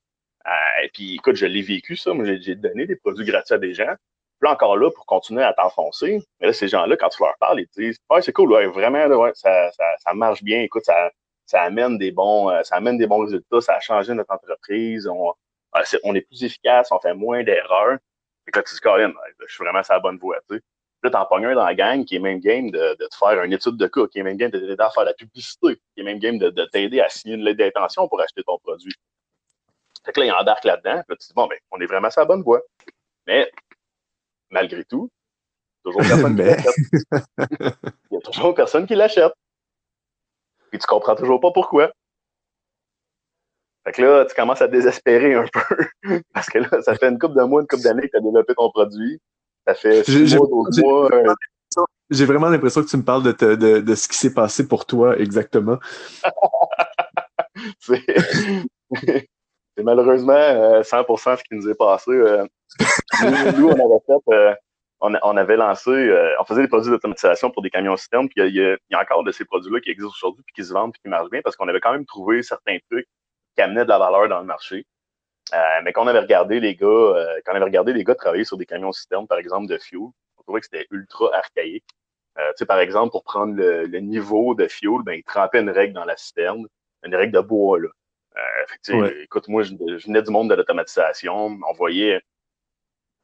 Euh, 0.48 0.84
et 0.84 0.90
puis, 0.90 1.16
écoute, 1.16 1.36
je 1.36 1.46
l'ai 1.46 1.62
vécu, 1.62 1.96
ça. 1.96 2.14
Moi, 2.14 2.26
j'ai 2.40 2.56
donné 2.56 2.86
des 2.86 2.96
produits 2.96 3.26
gratuits 3.26 3.54
à 3.56 3.58
des 3.58 3.74
gens. 3.74 3.94
Puis 4.40 4.48
là, 4.48 4.54
encore 4.54 4.78
là, 4.78 4.92
pour 4.92 5.06
continuer 5.06 5.44
à 5.44 5.54
t'enfoncer. 5.54 6.22
Mais 6.40 6.48
là, 6.48 6.54
ces 6.54 6.68
gens-là, 6.68 6.96
quand 6.98 7.10
tu 7.10 7.22
leur 7.24 7.36
parles, 7.40 7.62
ils 7.62 7.68
te 7.68 7.82
disent 7.82 8.00
Ouais, 8.10 8.22
c'est 8.22 8.34
cool, 8.34 8.52
ouais, 8.54 8.68
vraiment, 8.68 9.06
ouais, 9.08 9.32
ça, 9.34 9.72
ça, 9.72 10.14
marche 10.14 10.44
bien. 10.44 10.62
Écoute, 10.62 10.86
ça, 10.86 11.12
ça 11.46 11.64
amène 11.64 11.98
des 11.98 12.12
bons, 12.12 12.50
euh, 12.50 12.64
ça 12.64 12.76
amène 12.76 12.98
des 12.98 13.08
bons 13.08 13.20
résultats, 13.20 13.62
ça 13.62 13.76
a 13.76 13.80
changé 13.80 14.14
notre 14.14 14.32
entreprise. 14.34 15.08
On, 15.08 15.34
est, 15.76 16.00
on 16.04 16.16
est 16.16 16.22
plus 16.22 16.44
efficace, 16.44 16.92
on 16.92 17.00
fait 17.00 17.14
moins 17.14 17.44
d'erreurs. 17.44 17.98
Fait 18.46 18.52
que 18.52 18.60
là, 18.60 18.64
tu 18.64 18.74
dis, 18.74 18.80
Colin, 18.82 19.14
je 19.48 19.54
suis 19.54 19.64
vraiment 19.64 19.84
sur 19.84 19.94
la 19.94 20.00
bonne 20.00 20.18
voie, 20.18 20.38
tu 20.50 20.58
sais. 20.58 20.62
Là, 21.04 21.12
t'en 21.12 21.26
pognes 21.26 21.46
un 21.46 21.56
dans 21.56 21.66
la 21.66 21.76
gang 21.76 22.06
qui 22.06 22.16
est 22.16 22.20
même 22.20 22.40
game 22.40 22.72
de, 22.72 22.96
de, 23.00 23.08
te 23.08 23.16
faire 23.16 23.44
une 23.44 23.54
étude 23.54 23.78
de 23.78 23.88
cas, 23.88 24.08
qui 24.08 24.20
est 24.20 24.24
même 24.24 24.38
game 24.38 24.50
de 24.50 24.60
t'aider 24.60 24.76
faire 24.76 25.04
la 25.04 25.14
publicité, 25.14 25.80
qui 25.98 26.02
est 26.02 26.04
même 26.04 26.20
game 26.20 26.38
de, 26.38 26.52
de 26.52 26.66
t'aider 26.66 27.02
à 27.02 27.10
signer 27.10 27.34
une 27.34 27.42
lettre 27.42 27.58
d'intention 27.58 28.08
pour 28.08 28.22
acheter 28.22 28.44
ton 28.44 28.60
produit. 28.60 28.94
Fait 30.06 30.12
que 30.12 30.20
là, 30.20 30.26
il 30.28 30.32
embarque 30.32 30.64
là-dedans. 30.64 30.98
Là, 30.98 31.04
tu 31.10 31.18
te 31.18 31.24
dis, 31.26 31.34
bon, 31.36 31.48
ben, 31.48 31.58
on 31.72 31.82
est 31.82 31.88
vraiment 31.88 32.12
sur 32.12 32.22
la 32.22 32.26
bonne 32.26 32.44
voie. 32.44 32.62
Mais, 33.26 33.52
malgré 34.52 34.86
tout, 34.86 35.10
toujours 35.84 36.02
personne 36.08 36.36
qui 36.36 36.44
l'achète. 36.44 37.26
Il 38.12 38.14
y 38.14 38.18
a 38.18 38.22
toujours 38.22 38.54
personne 38.54 38.86
qui 38.86 38.96
l'achète. 38.96 39.34
Puis 40.70 40.80
tu 40.80 40.86
comprends 40.86 41.16
toujours 41.16 41.40
pas 41.40 41.52
pourquoi. 41.52 41.92
Fait 43.84 43.94
que 43.94 44.02
là, 44.04 44.26
tu 44.26 44.36
commences 44.36 44.62
à 44.62 44.68
désespérer 44.68 45.34
un 45.34 45.46
peu. 45.52 46.22
Parce 46.32 46.48
que 46.48 46.60
là, 46.60 46.82
ça 46.84 46.94
fait 46.94 47.10
une 47.10 47.18
couple 47.18 47.40
de 47.40 47.44
mois, 47.44 47.62
une 47.62 47.68
couple 47.68 47.84
d'années 47.84 48.04
que 48.04 48.12
tu 48.12 48.18
as 48.18 48.22
développé 48.22 48.54
ton 48.54 48.70
produit. 48.70 49.20
Ça 49.66 49.74
fait 49.74 50.08
euh. 50.08 51.34
J'ai 52.10 52.26
vraiment 52.26 52.50
l'impression 52.50 52.82
que 52.84 52.88
tu 52.88 52.98
me 52.98 53.04
parles 53.04 53.24
de, 53.24 53.56
de, 53.56 53.80
de 53.80 53.96
ce 53.96 54.08
qui 54.08 54.18
s'est 54.18 54.34
passé 54.34 54.68
pour 54.68 54.86
toi 54.86 55.18
exactement. 55.18 55.78
c'est 57.80 58.06
malheureusement 59.84 60.34
100% 60.34 61.30
euh, 61.30 61.36
ce 61.36 61.44
qui 61.44 61.56
nous 61.56 61.70
est 61.70 61.78
passé. 61.78 62.12
Euh. 62.12 62.46
nous, 63.58 63.68
on 63.68 63.74
avait 63.74 64.04
fait, 64.06 64.58
on, 65.02 65.14
on, 65.22 65.38
avait 65.38 65.58
lancé, 65.58 65.92
on 66.40 66.46
faisait 66.46 66.62
des 66.62 66.68
produits 66.68 66.92
d'automatisation 66.92 67.52
pour 67.52 67.62
des 67.62 67.70
camions 67.70 67.98
systèmes, 67.98 68.30
puis 68.30 68.42
il 68.48 68.56
y, 68.56 68.96
a 68.96 69.02
encore 69.02 69.24
de 69.24 69.32
ces 69.32 69.46
produits-là 69.46 69.80
qui 69.82 69.90
existent 69.90 70.14
aujourd'hui, 70.16 70.44
puis 70.46 70.54
qui 70.56 70.68
se 70.68 70.74
vendent, 70.74 70.94
puis 70.94 71.02
qui 71.02 71.10
marchent 71.10 71.30
bien, 71.30 71.42
parce 71.44 71.56
qu'on 71.56 71.68
avait 71.68 71.82
quand 71.82 71.92
même 71.92 72.06
trouvé 72.06 72.42
certains 72.42 72.78
trucs 72.90 73.08
qui 73.56 73.62
amenaient 73.62 73.84
de 73.84 73.90
la 73.90 74.00
valeur 74.00 74.30
dans 74.30 74.40
le 74.40 74.46
marché. 74.46 74.86
Euh, 75.54 75.58
mais 75.84 75.94
quand 75.94 76.04
on 76.04 76.08
avait 76.08 76.20
regardé 76.20 76.60
les 76.60 76.76
gars, 76.76 76.88
euh, 76.88 77.40
quand 77.46 77.54
on 77.54 77.56
avait 77.56 77.66
regardé 77.66 77.94
les 77.94 78.04
gars 78.04 78.16
travailler 78.16 78.44
sur 78.44 78.58
des 78.58 78.66
camions 78.66 78.92
citernes, 78.92 79.28
par 79.28 79.38
exemple, 79.38 79.68
de 79.68 79.78
fuel, 79.78 80.10
trouvait 80.48 80.62
que 80.62 80.68
c'était 80.72 80.88
ultra 80.92 81.30
archaïque. 81.36 81.86
Euh, 82.40 82.50
tu 82.52 82.60
sais, 82.60 82.66
par 82.66 82.80
exemple, 82.80 83.12
pour 83.12 83.24
prendre 83.24 83.56
le, 83.56 84.00
niveau 84.00 84.56
de 84.56 84.68
fuel, 84.68 85.02
ben, 85.04 85.14
ils 85.14 85.24
trempaient 85.24 85.60
une 85.60 85.70
règle 85.70 85.94
dans 85.94 86.06
la 86.06 86.18
citerne, 86.18 86.68
une 87.04 87.16
règle 87.16 87.34
de 87.34 87.42
bois, 87.42 87.80
là. 87.80 87.90
Euh, 88.38 89.08
Écoute, 89.24 89.48
moi, 89.48 89.64
je, 89.64 89.74
venais 89.74 90.22
du 90.22 90.30
monde 90.30 90.50
de 90.50 90.56
l'automatisation. 90.56 91.58
On 91.68 91.74
voyait, 91.74 92.22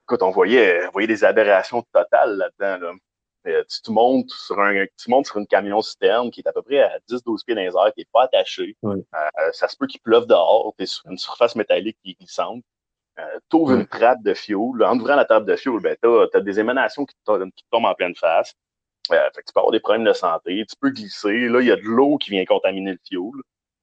écoute, 0.05 0.23
on 0.23 0.31
voyait, 0.31 0.87
on 0.87 0.91
voyait 0.91 1.07
des 1.07 1.23
aberrations 1.23 1.83
totales 1.93 2.37
là-dedans, 2.37 2.87
là. 2.87 2.93
Euh, 3.45 3.63
tu, 3.83 3.91
montes 3.91 4.29
sur 4.29 4.57
un, 4.61 4.85
tu 4.97 5.09
montes 5.09 5.25
sur 5.25 5.37
une 5.37 5.47
camion 5.47 5.81
citerne 5.81 6.31
qui 6.31 6.39
est 6.39 6.47
à 6.47 6.53
peu 6.53 6.61
près 6.61 6.79
à 6.79 6.97
10-12 7.09 7.43
pieds 7.43 7.55
dans 7.55 7.61
les 7.61 7.75
airs, 7.75 7.93
qui 7.93 7.99
n'est 8.01 8.07
pas 8.11 8.23
attaché. 8.23 8.77
Euh, 8.85 9.01
ça 9.51 9.67
se 9.67 9.75
peut 9.75 9.85
qu'il 9.85 9.99
pleuve 9.99 10.27
dehors, 10.27 10.73
tu 10.77 10.83
es 10.83 10.85
sur 10.85 11.05
une 11.09 11.17
surface 11.17 11.55
métallique 11.57 11.97
qui 12.01 12.11
est 12.11 12.13
glissante. 12.13 12.63
Euh, 13.19 13.39
tu 13.49 13.57
ouvres 13.57 13.73
une 13.73 13.87
trappe 13.87 14.23
de 14.23 14.33
fioul. 14.33 14.83
En 14.83 14.99
ouvrant 14.99 15.15
la 15.15 15.25
trappe 15.25 15.45
de 15.45 15.55
fioul, 15.55 15.81
ben, 15.81 15.95
tu 16.01 16.09
as, 16.09 16.41
des 16.41 16.59
émanations 16.59 17.05
qui, 17.05 17.15
qui, 17.15 17.65
tombent 17.71 17.85
en 17.85 17.93
pleine 17.93 18.15
face. 18.15 18.53
Euh, 19.11 19.29
fait 19.35 19.41
que 19.41 19.47
tu 19.47 19.53
peux 19.53 19.59
avoir 19.59 19.71
des 19.71 19.79
problèmes 19.79 20.05
de 20.05 20.13
santé. 20.13 20.65
Tu 20.67 20.75
peux 20.79 20.89
glisser. 20.89 21.47
Là, 21.47 21.61
il 21.61 21.67
y 21.67 21.71
a 21.71 21.75
de 21.75 21.81
l'eau 21.81 22.17
qui 22.17 22.31
vient 22.31 22.45
contaminer 22.45 22.93
le 22.93 22.99
fioul. 23.07 23.41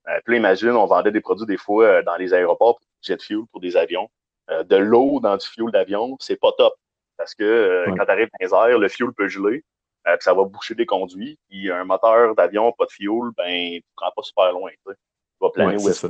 Euh, 0.08 0.18
puis 0.24 0.34
là, 0.34 0.38
imagine, 0.38 0.70
on 0.70 0.86
vendait 0.86 1.12
des 1.12 1.20
produits 1.20 1.46
des 1.46 1.58
fois 1.58 2.02
dans 2.02 2.16
les 2.16 2.34
aéroports 2.34 2.78
pour 2.78 2.86
jet 3.02 3.22
fuel 3.22 3.42
pour 3.52 3.60
des 3.60 3.76
avions. 3.76 4.08
de 4.48 4.76
l'eau 4.76 5.20
dans 5.20 5.36
du 5.36 5.46
fuel 5.46 5.70
d'avion, 5.70 6.16
c'est 6.18 6.40
pas 6.40 6.52
top. 6.56 6.74
Parce 7.20 7.34
que 7.34 7.44
euh, 7.44 7.84
quand 7.98 8.06
tu 8.06 8.10
arrives 8.10 8.30
dans 8.32 8.46
les 8.46 8.70
airs, 8.70 8.78
le 8.78 8.88
fuel 8.88 9.12
peut 9.12 9.28
geler, 9.28 9.62
euh, 10.06 10.16
puis 10.16 10.24
ça 10.24 10.32
va 10.32 10.44
boucher 10.44 10.74
des 10.74 10.86
conduits. 10.86 11.38
Puis 11.50 11.70
un 11.70 11.84
moteur 11.84 12.34
d'avion, 12.34 12.72
pas 12.72 12.86
de 12.86 12.90
fuel, 12.90 13.30
ben, 13.36 13.46
tu 13.46 13.76
ne 13.76 13.80
prends 13.94 14.10
pas 14.16 14.22
super 14.22 14.52
loin. 14.52 14.70
Tu 14.86 14.94
vas 15.38 15.50
planer 15.50 15.76
où 15.76 15.86
est-ce 15.90 16.06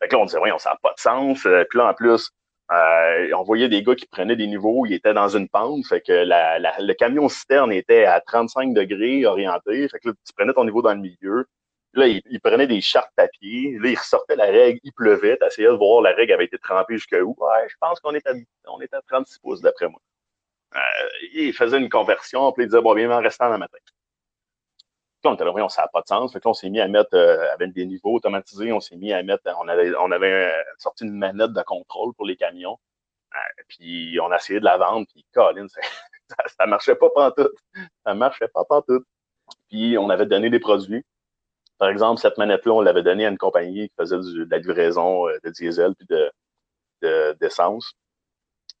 Fait 0.00 0.08
que 0.08 0.14
là, 0.16 0.22
on 0.22 0.26
disait, 0.26 0.38
oui, 0.38 0.50
ça 0.58 0.70
n'a 0.70 0.76
pas 0.82 0.92
de 0.94 1.00
sens. 1.00 1.46
Euh, 1.46 1.64
puis 1.68 1.78
là, 1.78 1.88
en 1.90 1.94
plus, 1.94 2.30
Euh, 2.72 3.30
on 3.36 3.44
voyait 3.44 3.68
des 3.68 3.82
gars 3.82 3.94
qui 3.94 4.06
prenaient 4.06 4.34
des 4.34 4.48
niveaux, 4.48 4.86
ils 4.86 4.94
étaient 4.94 5.14
dans 5.14 5.28
une 5.28 5.48
pente, 5.48 5.86
fait 5.86 6.00
que 6.00 6.12
la, 6.12 6.58
le 6.58 6.94
camion 6.94 7.28
citerne 7.28 7.70
était 7.72 8.06
à 8.06 8.20
35 8.20 8.74
degrés 8.74 9.24
orienté, 9.24 9.88
fait 9.88 10.00
que 10.00 10.08
là, 10.08 10.14
tu 10.26 10.32
prenais 10.36 10.52
ton 10.52 10.64
niveau 10.64 10.82
dans 10.82 10.94
le 10.94 11.00
milieu. 11.00 11.46
Là, 11.94 12.08
ils, 12.08 12.40
prenaient 12.40 12.66
des 12.66 12.80
chartes 12.80 13.12
papier, 13.16 13.78
là, 13.80 13.88
ils 13.90 13.96
ressortaient 13.96 14.36
la 14.36 14.46
règle, 14.46 14.80
il 14.82 14.92
pleuvait, 14.92 15.36
t'essayais 15.36 15.68
de 15.68 15.74
voir 15.74 16.02
la 16.02 16.12
règle 16.12 16.32
avait 16.32 16.44
été 16.46 16.58
trempée 16.58 16.94
jusqu'à 16.94 17.22
où? 17.22 17.36
Ouais, 17.38 17.68
je 17.68 17.76
pense 17.80 18.00
qu'on 18.00 18.14
est 18.14 18.26
à, 18.26 18.32
on 18.66 18.80
est 18.80 18.92
à 18.92 19.00
36 19.08 19.38
pouces 19.38 19.60
d'après 19.60 19.88
moi. 19.88 20.00
Euh, 20.74 20.80
ils 21.34 21.52
faisaient 21.54 21.78
une 21.78 21.88
conversion, 21.88 22.52
puis 22.52 22.64
ils 22.64 22.68
disaient, 22.68 22.82
bon, 22.82 22.94
bien, 22.94 23.10
en 23.10 23.22
restant 23.22 23.48
dans 23.48 23.58
la 23.58 23.68
matin 25.30 25.44
on 25.44 25.52
était 25.52 25.60
là, 25.60 25.68
ça 25.68 25.82
n'a 25.82 25.88
pas 25.88 26.02
de 26.02 26.06
sens. 26.06 26.32
Fait 26.32 26.44
on 26.46 26.54
s'est 26.54 26.70
mis 26.70 26.80
à 26.80 26.88
mettre, 26.88 27.14
euh, 27.14 27.52
avec 27.52 27.72
des 27.72 27.86
niveaux 27.86 28.14
automatisés, 28.14 28.72
on 28.72 28.80
s'est 28.80 28.96
mis 28.96 29.12
à 29.12 29.22
mettre, 29.22 29.42
on 29.58 29.68
avait, 29.68 30.32
euh, 30.32 30.62
sorti 30.78 31.04
une 31.04 31.16
manette 31.16 31.52
de 31.52 31.62
contrôle 31.62 32.14
pour 32.14 32.26
les 32.26 32.36
camions. 32.36 32.78
Euh, 33.34 33.62
puis 33.68 34.18
on 34.20 34.30
a 34.30 34.36
essayé 34.36 34.60
de 34.60 34.64
la 34.64 34.78
vendre, 34.78 35.06
puis 35.12 35.24
Colin, 35.32 35.66
ça, 36.28 36.36
ça, 36.58 36.66
marchait 36.66 36.94
pas 36.94 37.10
pantoute. 37.10 37.52
Ça 38.04 38.14
marchait 38.14 38.48
pas 38.48 38.64
pantoute. 38.64 39.04
Puis 39.68 39.98
on 39.98 40.10
avait 40.10 40.26
donné 40.26 40.50
des 40.50 40.60
produits. 40.60 41.04
Par 41.78 41.90
exemple, 41.90 42.20
cette 42.20 42.38
manette-là, 42.38 42.72
on 42.72 42.80
l'avait 42.80 43.02
donnée 43.02 43.26
à 43.26 43.30
une 43.30 43.38
compagnie 43.38 43.88
qui 43.88 43.94
faisait 43.98 44.16
de 44.16 44.48
la 44.50 44.58
livraison 44.58 45.26
de 45.26 45.50
diesel 45.50 45.94
puis 45.94 46.06
de, 46.08 47.32
d'essence. 47.40 47.92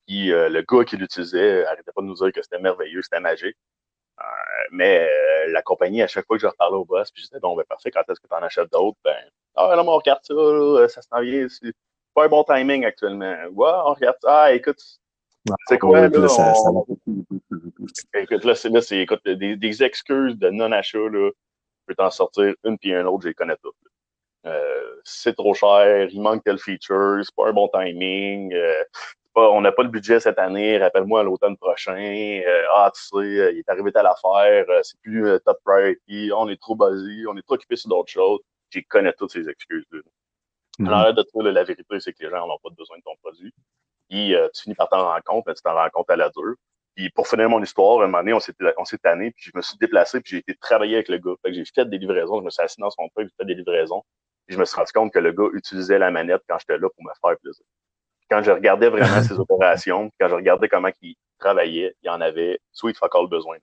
puis 0.06 0.28
le 0.28 0.62
gars 0.62 0.84
qui 0.84 0.96
l'utilisait 0.96 1.66
arrêtait 1.66 1.92
pas 1.94 2.02
de 2.02 2.06
nous 2.06 2.14
dire 2.14 2.32
que 2.32 2.42
c'était 2.42 2.58
merveilleux, 2.58 3.02
c'était 3.02 3.20
magique. 3.20 3.56
Euh, 4.66 4.68
mais 4.72 5.08
euh, 5.08 5.52
la 5.52 5.62
compagnie, 5.62 6.02
à 6.02 6.06
chaque 6.06 6.26
fois 6.26 6.36
que 6.36 6.42
je 6.42 6.46
reparlais 6.46 6.76
au 6.76 6.84
boss, 6.84 7.10
puis 7.10 7.22
je 7.22 7.28
disais, 7.28 7.40
bon, 7.40 7.56
ben 7.56 7.64
parfait, 7.64 7.90
quand 7.90 8.02
est-ce 8.08 8.20
que 8.20 8.28
tu 8.28 8.34
en 8.34 8.42
achètes 8.42 8.70
d'autres? 8.72 8.98
Ben, 9.04 9.16
ah, 9.54 9.74
non, 9.76 9.84
mais 9.84 9.90
on 9.90 9.96
regarde 9.96 10.20
ça, 10.22 10.34
ça 10.88 11.02
s'en 11.02 11.20
vient, 11.22 11.46
c'est 11.48 11.72
pas 12.14 12.24
un 12.24 12.28
bon 12.28 12.44
timing 12.44 12.84
actuellement. 12.84 13.34
Ouais, 13.52 13.70
on 13.84 13.94
regarde 13.94 14.16
ça, 14.22 14.44
ah, 14.44 14.52
écoute, 14.52 14.80
c'est 15.68 15.78
quoi, 15.78 16.00
là? 16.00 16.06
Écoute, 16.06 16.22
là, 18.44 18.54
c'est, 18.54 18.68
là, 18.68 18.80
c'est, 18.80 18.98
écoute, 18.98 19.20
des, 19.24 19.56
des, 19.56 19.82
excuses 19.82 20.36
de 20.36 20.50
non-achat, 20.50 20.98
là, 20.98 21.30
je 21.30 21.86
peux 21.86 21.94
t'en 21.94 22.10
sortir 22.10 22.54
une 22.64 22.78
puis 22.78 22.94
un 22.94 23.06
autre, 23.06 23.22
je 23.22 23.28
les 23.28 23.34
connais 23.34 23.56
toutes. 23.62 23.76
Euh, 24.46 25.00
c'est 25.04 25.34
trop 25.34 25.54
cher, 25.54 26.08
il 26.10 26.20
manque 26.20 26.44
tel 26.44 26.58
feature, 26.58 27.20
c'est 27.22 27.34
pas 27.34 27.48
un 27.48 27.52
bon 27.52 27.68
timing, 27.68 28.52
euh, 28.54 28.82
on 29.36 29.60
n'a 29.60 29.72
pas 29.72 29.82
le 29.82 29.88
budget 29.90 30.20
cette 30.20 30.38
année, 30.38 30.78
rappelle-moi 30.78 31.22
l'automne 31.22 31.56
prochain. 31.56 31.96
Euh, 32.46 32.62
ah, 32.74 32.90
tu 32.94 33.02
sais, 33.02 33.16
euh, 33.16 33.52
il 33.52 33.58
est 33.58 33.68
arrivé 33.68 33.90
à 33.94 34.02
l'affaire, 34.02 34.64
euh, 34.68 34.80
c'est 34.82 34.98
plus 35.00 35.28
top 35.44 35.58
priority, 35.64 36.30
on 36.34 36.48
est 36.48 36.60
trop 36.60 36.74
basé, 36.74 37.26
on 37.28 37.36
est 37.36 37.42
trop 37.42 37.54
occupé 37.54 37.76
sur 37.76 37.90
d'autres 37.90 38.10
choses. 38.10 38.40
J'y 38.70 38.84
connais 38.84 39.12
toutes 39.12 39.32
ces 39.32 39.48
excuses-là. 39.48 40.00
Mm 40.78 40.88
Alors, 40.88 41.14
de 41.14 41.22
toi, 41.22 41.42
la 41.50 41.64
vérité, 41.64 42.00
c'est 42.00 42.12
que 42.12 42.24
les 42.24 42.30
gens 42.30 42.46
n'ont 42.46 42.58
pas 42.62 42.70
besoin 42.76 42.98
de 42.98 43.02
ton 43.02 43.14
produit. 43.22 43.52
Puis, 44.08 44.34
tu 44.54 44.62
finis 44.62 44.74
par 44.74 44.88
t'en 44.88 45.04
rendre 45.04 45.22
compte, 45.24 45.44
mais 45.46 45.54
tu 45.54 45.62
t'en 45.62 45.74
rends 45.74 45.90
compte 45.90 46.10
à 46.10 46.16
la 46.16 46.30
dure. 46.30 46.54
Puis, 46.94 47.10
pour 47.10 47.28
finir 47.28 47.48
mon 47.48 47.62
histoire, 47.62 48.00
un 48.00 48.06
moment 48.06 48.18
donné, 48.18 48.32
on 48.32 48.40
s'est, 48.40 48.54
on 48.78 48.84
s'est 48.84 48.98
tanné, 48.98 49.30
puis 49.32 49.50
je 49.52 49.56
me 49.56 49.62
suis 49.62 49.76
déplacé, 49.78 50.20
puis 50.20 50.32
j'ai 50.32 50.38
été 50.38 50.54
travailler 50.56 50.96
avec 50.96 51.08
le 51.08 51.18
gars. 51.18 51.34
Fait 51.42 51.50
que 51.50 51.56
j'ai 51.56 51.64
fait 51.64 51.88
des 51.88 51.98
livraisons, 51.98 52.40
je 52.40 52.44
me 52.44 52.50
suis 52.50 52.62
assis 52.62 52.80
dans 52.80 52.90
son 52.90 53.08
truc, 53.14 53.28
j'ai 53.28 53.34
fait 53.38 53.46
des 53.46 53.54
livraisons. 53.54 54.02
Puis, 54.46 54.54
je 54.54 54.60
me 54.60 54.64
suis 54.64 54.76
rendu 54.76 54.92
compte 54.92 55.12
que 55.12 55.18
le 55.18 55.32
gars 55.32 55.48
utilisait 55.52 55.98
la 55.98 56.10
manette 56.10 56.42
quand 56.48 56.58
j'étais 56.58 56.78
là 56.78 56.88
pour 56.88 57.04
me 57.04 57.10
faire 57.20 57.38
plaisir 57.38 57.64
quand 58.30 58.42
je 58.42 58.50
regardais 58.50 58.88
vraiment 58.88 59.22
ses 59.22 59.38
opérations, 59.38 60.10
quand 60.20 60.28
je 60.28 60.34
regardais 60.34 60.68
comment 60.68 60.90
il 61.02 61.14
travaillait, 61.38 61.94
il 62.02 62.06
y 62.06 62.10
en 62.10 62.20
avait 62.20 62.58
sweet 62.72 62.96
fuck 62.96 63.14
all 63.14 63.28
besoin. 63.28 63.56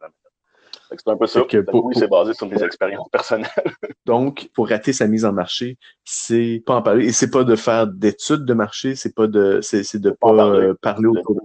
C'est 0.89 1.08
un 1.08 1.17
peu 1.17 1.25
ça. 1.25 1.41
Que 1.41 1.58
pour, 1.58 1.86
oui, 1.86 1.96
c'est 1.98 2.08
basé 2.08 2.34
sur 2.34 2.48
mes 2.48 2.62
expériences 2.62 3.10
personnelles. 3.10 3.50
Donc, 4.05 4.50
pour 4.53 4.70
rater 4.70 4.93
sa 4.93 5.08
mise 5.08 5.25
en 5.25 5.34
marché, 5.34 5.77
c'est 6.03 6.62
pas 6.65 6.75
en 6.75 6.82
parler. 6.82 7.08
Et 7.08 7.12
c'est 7.12 7.32
pas 7.32 7.43
de 7.43 7.55
faire 7.55 7.88
d'études 7.88 8.46
de 8.46 8.53
marché, 8.53 8.96
c'est 8.96 9.15
pas 9.15 9.27
de, 9.27 9.60
c'est, 9.62 9.98
de 10.00 10.12
pas, 10.12 10.36
parler, 10.36 10.74
parler 10.82 11.08
autour 11.08 11.36
de 11.36 11.41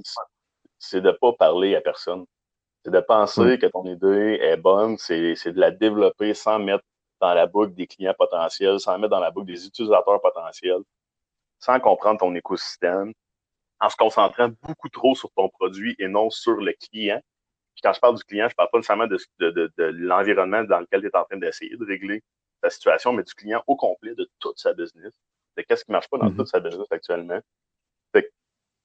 C'est 0.79 1.01
de 1.01 1.11
pas 1.13 1.33
parler 1.33 1.77
à 1.77 1.81
personne. 1.81 2.25
C'est 2.85 2.91
de 2.91 3.01
penser 3.01 3.59
que 3.59 3.67
ton 3.67 3.85
idée 3.85 4.39
est 4.41 4.57
bonne, 4.57 4.97
c'est 4.99 5.35
de 5.35 5.61
la 5.61 5.71
développer 5.71 6.35
sans 6.35 6.59
mettre 6.59 6.85
dans 7.21 7.35
la 7.35 7.47
boucle 7.47 7.75
des 7.75 7.87
clients 7.87 8.15
potentiels, 8.17 8.79
sans 8.79 8.99
mettre 8.99 9.11
dans 9.11 9.21
la 9.21 9.31
boucle 9.31 9.47
des 9.47 9.67
utilisateurs 9.67 10.21
potentiels 10.21 10.83
sans 11.61 11.81
comprendre 11.81 12.21
ton 12.21 12.35
écosystème, 12.35 13.13
en 13.81 13.89
se 13.89 13.97
concentrant 13.97 14.51
beaucoup 14.63 14.89
trop 14.89 15.15
sur 15.15 15.31
ton 15.33 15.49
produit 15.49 15.95
et 15.99 16.09
non 16.09 16.31
sur 16.31 16.57
le 16.57 16.73
client. 16.73 17.21
Puis 17.75 17.83
quand 17.83 17.93
je 17.93 18.01
parle 18.01 18.17
du 18.17 18.25
client, 18.25 18.49
je 18.49 18.55
parle 18.55 18.69
pas 18.73 18.79
nécessairement 18.79 19.07
de, 19.07 19.19
de, 19.39 19.73
de, 19.77 19.85
l'environnement 19.85 20.65
dans 20.65 20.81
lequel 20.81 21.03
tu 21.03 21.07
es 21.07 21.17
en 21.17 21.25
train 21.25 21.37
d'essayer 21.37 21.77
de 21.77 21.85
régler 21.85 22.23
ta 22.61 22.71
situation, 22.71 23.13
mais 23.13 23.23
du 23.23 23.35
client 23.35 23.63
au 23.67 23.77
complet 23.77 24.15
de 24.15 24.29
toute 24.41 24.59
sa 24.59 24.73
business. 24.73 25.15
De 25.57 25.63
qu'est-ce 25.63 25.85
qui 25.85 25.93
marche 25.93 26.09
pas 26.09 26.19
dans 26.19 26.29
mm-hmm. 26.29 26.37
toute 26.37 26.49
sa 26.49 26.61
business 26.61 26.87
actuellement. 26.91 27.41
Fait 28.13 28.33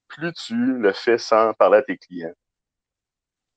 plus 0.08 0.34
tu 0.34 0.56
le 0.56 0.94
fais 0.94 1.18
sans 1.18 1.54
parler 1.54 1.80
à 1.80 1.84
tes 1.84 1.98
clients, 1.98 2.34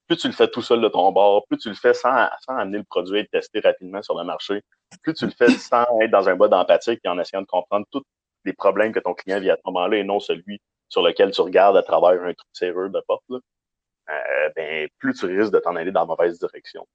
plus 0.07 0.17
tu 0.17 0.29
le 0.29 0.33
fais 0.33 0.49
tout 0.49 0.63
seul 0.63 0.81
de 0.81 0.89
ton 0.89 1.11
bord, 1.13 1.47
plus 1.47 1.59
tu 1.59 1.69
le 1.69 1.75
fais 1.75 1.95
sans, 1.95 2.29
sans 2.47 2.57
amener 2.57 2.79
le 2.79 2.85
produit 2.85 3.19
et 3.19 3.23
le 3.23 3.29
tester 3.29 3.61
rapidement 3.61 4.03
sur 4.03 4.17
le 4.17 4.25
marché, 4.25 4.63
plus 5.03 5.15
tu 5.15 5.27
le 5.27 5.33
fais 5.33 5.49
sans 5.59 5.85
être 6.01 6.11
dans 6.11 6.29
un 6.29 6.37
mode 6.37 6.55
empathique 6.55 7.01
et 7.05 7.09
en 7.09 7.19
essayant 7.19 7.43
de 7.43 7.47
comprendre 7.47 7.87
tout 7.91 8.03
des 8.47 8.55
problèmes 8.55 8.93
que 8.93 9.01
ton 9.01 9.13
client 9.13 9.41
vit 9.41 9.51
à 9.51 9.57
ce 9.57 9.63
moment-là 9.67 9.99
et 9.99 10.05
non 10.05 10.21
celui 10.21 10.61
sur 10.89 11.03
lequel 11.03 11.33
tu 11.33 11.41
regardes 11.43 11.77
à 11.77 11.83
travers 11.83 12.23
un 12.23 12.33
truc 12.33 12.49
serrure 12.53 12.91
de 12.91 13.03
porte, 13.07 13.25
euh, 13.31 14.51
ben, 14.55 14.89
plus 14.99 15.15
tu 15.15 15.27
risques 15.27 15.53
de 15.53 15.59
t'en 15.59 15.77
aller 15.77 15.93
dans 15.93 16.01
la 16.01 16.07
mauvaise 16.07 16.39
direction. 16.39 16.87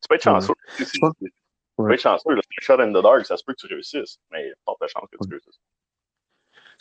Tu 0.00 0.08
peux 0.08 0.14
être 0.14 0.22
chanceux. 0.22 0.54
Tu 0.76 0.84
peux 1.76 1.92
être 1.92 2.00
chanceux. 2.00 2.34
Le 2.34 2.42
shot 2.60 2.80
in 2.80 2.90
the 2.90 3.02
dark, 3.02 3.26
ça 3.26 3.36
se 3.36 3.44
peut 3.44 3.52
que 3.54 3.66
tu 3.66 3.72
réussisses, 3.72 4.18
mais 4.30 4.44
il 4.44 4.48
y 4.48 4.52
a 4.52 4.54
forte 4.64 4.86
chance 4.86 5.08
que 5.10 5.16
tu 5.22 5.30
réussisses. 5.30 5.60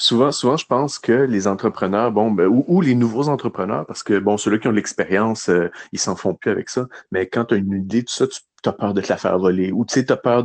Souvent, 0.02 0.32
souvent, 0.32 0.58
je 0.58 0.66
pense 0.66 0.98
que 0.98 1.12
les 1.12 1.46
entrepreneurs, 1.46 2.12
bon, 2.12 2.32
ben, 2.32 2.48
ou, 2.48 2.82
les 2.82 2.96
nouveaux 2.96 3.30
entrepreneurs, 3.30 3.86
parce 3.86 4.02
que 4.02 4.18
bon, 4.18 4.36
ceux-là 4.36 4.58
qui 4.58 4.68
ont 4.68 4.72
de 4.72 4.76
l'expérience, 4.76 5.48
euh, 5.48 5.70
ils 5.92 6.00
s'en 6.00 6.16
font 6.16 6.34
plus 6.34 6.50
avec 6.50 6.70
ça. 6.70 6.88
Mais 7.12 7.28
quand 7.28 7.46
tu 7.46 7.54
as 7.54 7.58
une 7.58 7.74
idée, 7.74 8.04
tout 8.04 8.12
ça, 8.12 8.26
tu 8.28 8.40
as 8.68 8.74
peur 8.74 8.96
de 8.96 9.02
te 9.02 9.10
la 9.10 9.18
faire 9.18 9.38
voler, 9.38 9.72
ou 9.72 9.86
tu 9.86 9.94
sais, 9.94 10.12
as 10.12 10.18
peur 10.18 10.44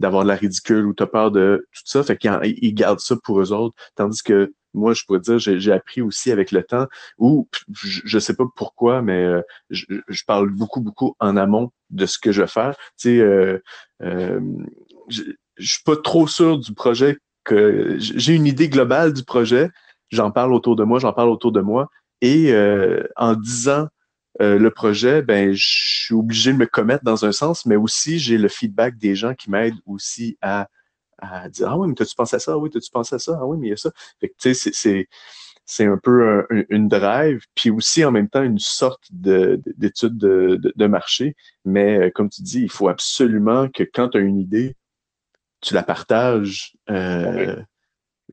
d'avoir 0.00 0.24
de, 0.24 0.28
la 0.28 0.34
ridicule, 0.34 0.86
ou 0.86 0.92
tu 0.92 1.04
as 1.04 1.06
peur 1.06 1.30
de 1.30 1.68
tout 1.72 1.82
ça. 1.84 2.02
Fait 2.02 2.16
qu'ils 2.16 2.74
gardent 2.74 2.98
ça 2.98 3.14
pour 3.22 3.40
eux 3.40 3.52
autres. 3.52 3.76
Tandis 3.94 4.24
que 4.24 4.52
moi, 4.74 4.92
je 4.92 5.04
pourrais 5.04 5.20
dire, 5.20 5.38
j'ai 5.38 5.72
appris 5.72 6.02
aussi 6.02 6.32
avec 6.32 6.50
le 6.50 6.64
temps, 6.64 6.88
ou 7.16 7.48
je, 7.84 8.16
ne 8.16 8.20
sais 8.20 8.34
pas 8.34 8.44
pourquoi, 8.56 9.02
mais 9.02 9.22
euh, 9.22 9.40
je, 9.70 10.24
parle 10.26 10.50
beaucoup, 10.50 10.80
beaucoup 10.80 11.14
en 11.20 11.36
amont 11.36 11.70
de 11.90 12.06
ce 12.06 12.18
que 12.18 12.32
je 12.32 12.42
vais 12.42 12.48
faire. 12.48 12.76
Tu 12.98 13.20
sais, 13.20 13.20
euh, 13.20 13.60
je, 15.08 15.22
je 15.58 15.72
suis 15.74 15.82
pas 15.84 15.96
trop 15.96 16.26
sûr 16.26 16.58
du 16.58 16.74
projet 16.74 17.18
j'ai 17.50 18.34
une 18.34 18.46
idée 18.46 18.68
globale 18.68 19.12
du 19.12 19.24
projet, 19.24 19.70
j'en 20.10 20.30
parle 20.30 20.52
autour 20.52 20.76
de 20.76 20.84
moi, 20.84 20.98
j'en 20.98 21.12
parle 21.12 21.30
autour 21.30 21.52
de 21.52 21.60
moi, 21.60 21.88
et 22.20 22.52
en 23.16 23.34
disant 23.34 23.88
euh, 24.42 24.58
le 24.58 24.70
projet, 24.70 25.22
ben, 25.22 25.52
je 25.52 26.04
suis 26.04 26.14
obligé 26.14 26.52
de 26.52 26.58
me 26.58 26.66
commettre 26.66 27.04
dans 27.04 27.24
un 27.24 27.32
sens, 27.32 27.64
mais 27.66 27.76
aussi 27.76 28.18
j'ai 28.18 28.38
le 28.38 28.48
feedback 28.48 28.98
des 28.98 29.14
gens 29.14 29.34
qui 29.34 29.50
m'aident 29.50 29.80
aussi 29.86 30.36
à, 30.42 30.68
à 31.18 31.48
dire 31.48 31.68
Ah 31.70 31.78
oui, 31.78 31.88
mais 31.88 31.94
t'as-tu 31.94 32.14
pensé 32.14 32.36
à 32.36 32.38
ça? 32.38 32.52
Ah 32.52 32.58
oui, 32.58 32.70
t'as-tu 32.70 32.90
pensé 32.90 33.14
à 33.14 33.18
ça? 33.18 33.38
Ah 33.40 33.46
oui, 33.46 33.56
mais 33.58 33.68
il 33.68 33.70
y 33.70 33.72
a 33.72 33.76
ça. 33.76 33.90
Fait 34.20 34.28
que 34.28 34.34
tu 34.38 34.54
sais, 34.54 34.70
c'est 34.74 35.08
c'est 35.68 35.86
un 35.86 35.98
peu 35.98 36.46
une 36.70 36.88
drive, 36.88 37.40
puis 37.56 37.70
aussi 37.70 38.04
en 38.04 38.12
même 38.12 38.28
temps 38.28 38.42
une 38.42 38.58
sorte 38.60 39.02
d'étude 39.10 40.16
de, 40.16 40.56
de, 40.62 40.72
de, 40.76 40.86
marché. 40.86 41.34
Mais 41.64 41.98
euh, 41.98 42.10
comme 42.14 42.28
tu 42.30 42.42
dis, 42.42 42.62
il 42.62 42.70
faut 42.70 42.88
absolument 42.88 43.68
que 43.68 43.82
quand 43.82 44.10
tu 44.10 44.18
as 44.18 44.20
une 44.20 44.38
idée, 44.38 44.76
tu 45.66 45.74
la 45.74 45.82
partages 45.82 46.74
euh, 46.90 47.56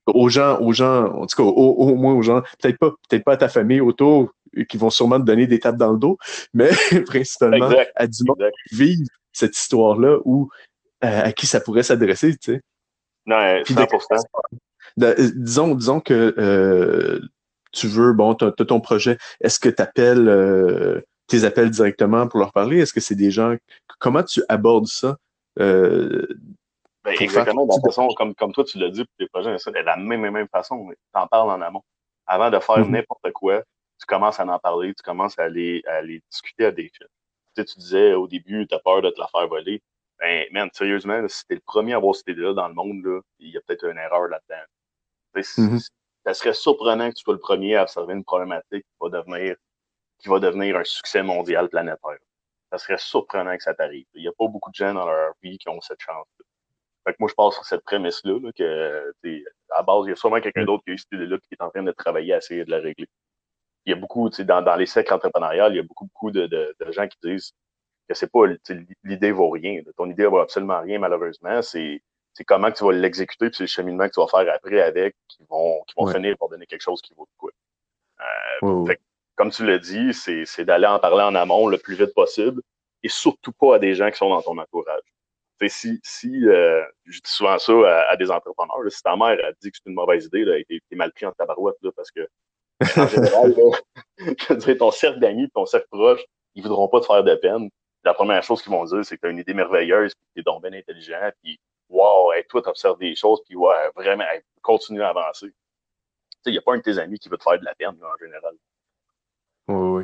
aux 0.06 0.30
gens, 0.30 0.60
aux 0.62 0.72
gens, 0.72 1.06
en 1.06 1.26
tout 1.26 1.36
cas 1.36 1.44
au, 1.44 1.96
moins 1.96 2.14
aux 2.14 2.22
gens, 2.22 2.42
peut-être 2.60 2.78
pas, 2.78 2.92
peut-être 3.10 3.24
pas 3.24 3.34
à 3.34 3.38
ta 3.38 3.50
famille 3.50 3.82
autour, 3.82 4.32
qui 4.70 4.78
vont 4.78 4.92
sûrement 4.92 5.20
te 5.20 5.26
donner 5.26 5.48
des 5.48 5.60
tapes 5.60 5.78
dans 5.78 5.92
le 5.92 5.98
dos, 5.98 6.18
mais 6.54 6.70
principalement 7.08 7.72
à 7.96 8.08
du 8.08 8.24
monde 8.24 8.44
qui 8.70 8.76
vivent 8.76 9.08
cette 9.32 9.58
histoire-là 9.58 10.20
ou 10.26 10.50
euh, 11.04 11.24
à 11.24 11.32
qui 11.32 11.48
ça 11.48 11.60
pourrait 11.60 11.84
s'adresser, 11.84 12.38
tu 12.38 12.54
sais. 12.54 12.62
Non, 13.26 13.36
100%. 13.36 13.88
Euh, 15.02 15.32
disons, 15.36 15.74
disons 15.74 16.00
que 16.02 16.36
euh, 16.38 17.20
tu 17.72 17.88
veux, 17.88 18.14
bon, 18.14 18.36
tu 18.36 18.46
as, 18.46 18.52
ton 18.52 18.80
projet, 18.80 19.18
est-ce 19.42 19.60
que 19.60 19.70
tu 19.70 19.82
appelles 19.82 21.02
tes 21.28 21.46
appels 21.46 21.72
directement 21.72 22.28
pour 22.28 22.40
leur 22.40 22.52
parler? 22.52 22.80
Est-ce 22.80 22.94
que 22.94 23.00
c'est 23.00 23.16
des 23.16 23.32
gens. 23.32 23.56
Comment 24.00 24.24
tu 24.24 24.44
abordes 24.50 24.88
ça? 24.88 25.18
Ben, 27.04 27.16
exactement, 27.20 27.66
de 27.66 27.74
la 27.76 27.82
façon, 27.82 28.08
comme, 28.16 28.34
comme 28.34 28.54
toi, 28.54 28.64
tu 28.64 28.80
l'as 28.80 28.90
dit 28.90 29.04
pour 29.04 29.16
tes 29.18 29.28
projets, 29.28 29.58
c'est 29.58 29.72
de 29.72 29.80
la 29.80 29.98
même, 29.98 30.22
même 30.30 30.48
façon, 30.48 30.90
tu 30.90 30.96
en 31.14 31.28
parles 31.28 31.50
en 31.50 31.62
amont. 31.62 31.84
Avant 32.26 32.50
de 32.50 32.60
faire 32.60 32.78
mm-hmm. 32.78 32.90
n'importe 32.92 33.32
quoi, 33.34 33.62
tu 34.00 34.06
commences 34.06 34.40
à 34.40 34.46
en 34.46 34.60
parler, 34.60 34.94
tu 34.94 35.04
commences 35.04 35.38
à 35.38 35.44
aller, 35.44 35.84
à 35.86 35.96
aller 35.96 36.22
discuter 36.32 36.66
à 36.66 36.72
des 36.72 36.86
gens. 36.86 37.06
Tu, 37.56 37.62
sais, 37.62 37.66
tu 37.66 37.80
disais 37.80 38.14
au 38.14 38.28
début, 38.28 38.66
tu 38.68 38.74
as 38.74 38.80
peur 38.80 39.02
de 39.02 39.10
te 39.10 39.20
la 39.20 39.28
faire 39.28 39.48
voler. 39.48 39.82
Ben, 40.20 40.48
man, 40.52 40.70
sérieusement, 40.72 41.28
si 41.28 41.46
t'es 41.46 41.56
le 41.56 41.62
premier 41.62 41.94
à 41.94 41.98
avoir 41.98 42.16
cette 42.16 42.30
idée-là 42.30 42.54
dans 42.54 42.70
le 42.70 42.74
monde, 42.74 43.04
là, 43.04 43.20
il 43.40 43.50
y 43.50 43.58
a 43.58 43.62
peut-être 43.62 43.86
une 43.86 43.98
erreur 43.98 44.30
là-dedans. 44.30 44.64
Mm-hmm. 45.36 45.90
Ça 46.26 46.34
serait 46.34 46.54
surprenant 46.54 47.10
que 47.10 47.16
tu 47.16 47.24
sois 47.24 47.34
le 47.34 47.40
premier 47.40 47.76
à 47.76 47.84
observer 47.84 48.14
une 48.14 48.24
problématique 48.24 48.86
qui 48.86 48.98
va 49.02 49.10
devenir, 49.10 49.56
qui 50.20 50.30
va 50.30 50.40
devenir 50.40 50.78
un 50.78 50.84
succès 50.86 51.22
mondial 51.22 51.68
planétaire. 51.68 52.18
Ça 52.72 52.78
serait 52.78 52.98
surprenant 52.98 53.58
que 53.58 53.64
ça 53.64 53.74
t'arrive. 53.74 54.06
Il 54.14 54.22
n'y 54.22 54.28
a 54.28 54.32
pas 54.32 54.48
beaucoup 54.48 54.70
de 54.70 54.76
gens 54.76 54.94
dans 54.94 55.06
leur 55.06 55.34
vie 55.42 55.58
qui 55.58 55.68
ont 55.68 55.82
cette 55.82 56.02
chance-là. 56.02 56.46
Fait 57.06 57.12
que 57.12 57.18
moi, 57.20 57.30
je 57.30 57.34
pense 57.34 57.56
sur 57.56 57.66
cette 57.66 57.84
prémisse-là, 57.84 58.40
là, 58.40 58.52
que, 58.58 59.14
à 59.72 59.84
base, 59.84 60.06
il 60.06 60.10
y 60.10 60.12
a 60.14 60.16
sûrement 60.16 60.40
quelqu'un 60.40 60.64
d'autre 60.64 60.84
qui 60.86 60.92
a 60.92 60.94
eu 60.94 60.98
cette 60.98 61.12
idée-là 61.12 61.38
qui 61.38 61.48
est 61.52 61.62
en 61.62 61.70
train 61.70 61.84
de 61.84 61.92
travailler 61.92 62.34
à 62.34 62.38
essayer 62.38 62.64
de 62.64 62.72
la 62.72 62.80
régler. 62.80 63.10
Il 63.86 63.90
y 63.90 63.94
a 63.94 63.98
beaucoup, 63.98 64.30
dans, 64.30 64.62
dans 64.62 64.76
les 64.76 64.86
cercles 64.86 65.14
entrepreneuriales, 65.14 65.74
il 65.74 65.78
y 65.78 65.80
a 65.80 65.84
beaucoup, 65.84 66.06
beaucoup 66.06 66.32
de, 66.32 66.48
de, 66.48 66.74
de 66.80 66.92
gens 66.92 67.08
qui 67.08 67.18
disent 67.22 67.54
que 68.08 68.16
c'est 68.16 68.32
pas, 68.32 68.46
l'idée 69.04 69.32
vaut 69.32 69.50
rien. 69.50 69.82
Ton 69.98 70.10
idée 70.10 70.26
vaut 70.26 70.40
absolument 70.40 70.80
rien, 70.80 71.00
malheureusement. 71.00 71.62
C'est, 71.62 72.02
comment 72.48 72.72
tu 72.72 72.86
vas 72.86 72.94
l'exécuter, 72.94 73.50
puis 73.50 73.58
c'est 73.58 73.64
le 73.64 73.68
cheminement 73.68 74.08
que 74.08 74.14
tu 74.14 74.22
vas 74.22 74.28
faire 74.28 74.54
après 74.54 74.82
avec 74.82 75.16
qui 75.28 75.46
vont, 75.50 75.84
qui 75.88 75.94
vont 75.98 76.08
finir 76.08 76.38
par 76.38 76.50
donner 76.50 76.66
quelque 76.66 76.82
chose 76.82 77.02
qui 77.02 77.14
vaut 77.14 77.26
de 77.26 77.38
quoi. 77.38 77.52
Euh, 78.64 78.86
fait, 78.86 79.00
comme 79.36 79.52
tu 79.52 79.66
l'as 79.66 79.80
dit, 79.80 80.14
c'est, 80.14 80.46
c'est 80.46 80.64
d'aller 80.64 80.88
en 80.88 81.00
parler 81.00 81.24
en 81.24 81.36
amont 81.36 81.68
le 81.68 81.78
plus 81.78 81.96
vite 81.96 82.14
possible 82.14 82.62
et 83.04 83.10
surtout 83.10 83.52
pas 83.52 83.76
à 83.76 83.80
des 83.80 83.96
gens 83.96 84.10
qui 84.10 84.18
sont 84.18 84.30
dans 84.30 84.42
ton 84.42 84.58
entourage 84.58 85.02
si, 85.68 86.00
si 86.04 86.48
euh, 86.48 86.84
je 87.06 87.20
dis 87.20 87.32
souvent 87.32 87.58
ça 87.58 87.74
à, 88.10 88.16
des 88.18 88.32
entrepreneurs, 88.32 88.80
si 88.90 89.02
ta 89.02 89.16
mère 89.16 89.38
a 89.46 89.52
dit 89.62 89.72
que 89.72 89.78
c'est 89.78 89.90
une 89.90 89.96
mauvaise 89.96 90.26
idée, 90.26 90.44
là, 90.44 90.56
t'es, 90.68 90.96
mal 90.96 91.12
pris 91.14 91.26
en 91.26 91.32
tabarouette, 91.32 91.78
là, 91.82 91.92
parce 91.96 92.12
que 92.12 92.28
en 92.98 93.08
général, 93.08 93.56
je 94.18 94.54
dirais, 94.54 94.78
ton 94.78 94.92
cercle 94.92 95.20
d'amis, 95.20 95.50
ton 95.54 95.66
cercle 95.66 95.88
proche, 95.90 96.22
ils 96.56 96.64
voudront 96.64 96.88
pas 96.88 97.00
te 97.02 97.06
faire 97.06 97.24
de 97.24 97.36
peine. 97.36 97.70
La 98.04 98.14
première 98.14 98.44
chose 98.44 98.62
qu'ils 98.62 98.72
vont 98.72 98.84
dire, 98.84 99.06
c'est 99.06 99.16
que 99.16 99.22
tu 99.22 99.28
as 99.28 99.30
une 99.32 99.38
idée 99.38 99.54
merveilleuse, 99.54 100.14
puis 100.16 100.26
que 100.36 100.40
es 100.42 100.44
donc 100.44 100.62
bien 100.62 100.74
intelligent, 100.74 101.32
puis 101.42 101.60
wow, 101.90 102.34
hey, 102.34 102.44
toi, 102.48 102.62
tu 102.62 102.70
observes 102.70 103.00
des 103.00 103.16
choses, 103.16 103.42
puis 103.46 103.56
ouais, 103.56 103.90
vraiment, 103.96 104.26
continue 104.62 105.02
à 105.02 105.10
avancer. 105.10 105.54
Il 106.46 106.52
n'y 106.52 106.58
a 106.58 106.62
pas 106.62 106.74
un 106.74 106.78
de 106.78 106.82
tes 106.82 106.98
amis 106.98 107.20
qui 107.20 107.30
veut 107.30 107.38
te 107.38 107.44
faire 107.44 107.58
de 107.58 107.64
la 107.64 107.74
peine, 107.76 107.98
en 108.04 108.18
général. 108.20 108.54
Oui, 109.70 110.04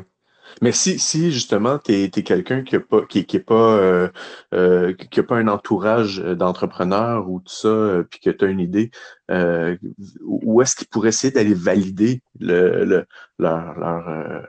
Mais 0.62 0.72
si, 0.72 0.98
si 0.98 1.32
justement, 1.32 1.78
tu 1.78 1.92
es, 1.92 2.10
quelqu'un 2.10 2.62
qui 2.62 2.74
n'a 2.74 2.80
pas, 2.80 3.04
qui, 3.06 3.24
qui 3.24 3.38
pas, 3.38 3.78
euh, 3.78 4.08
euh, 4.54 4.94
qui 4.94 5.20
a 5.20 5.22
pas 5.22 5.36
un 5.36 5.48
entourage 5.48 6.18
d'entrepreneurs 6.18 7.28
ou 7.30 7.40
tout 7.40 7.52
ça, 7.52 7.68
euh, 7.68 8.02
puis 8.04 8.20
que 8.20 8.30
tu 8.30 8.44
as 8.44 8.48
une 8.48 8.60
idée, 8.60 8.90
où 10.22 10.60
est-ce 10.60 10.76
qu'ils 10.76 10.88
pourraient 10.88 11.10
essayer 11.10 11.32
d'aller 11.32 11.54
valider 11.54 12.22
le, 12.38 12.84
le, 12.84 13.06
leur, 13.38 13.78
leur, 13.78 14.46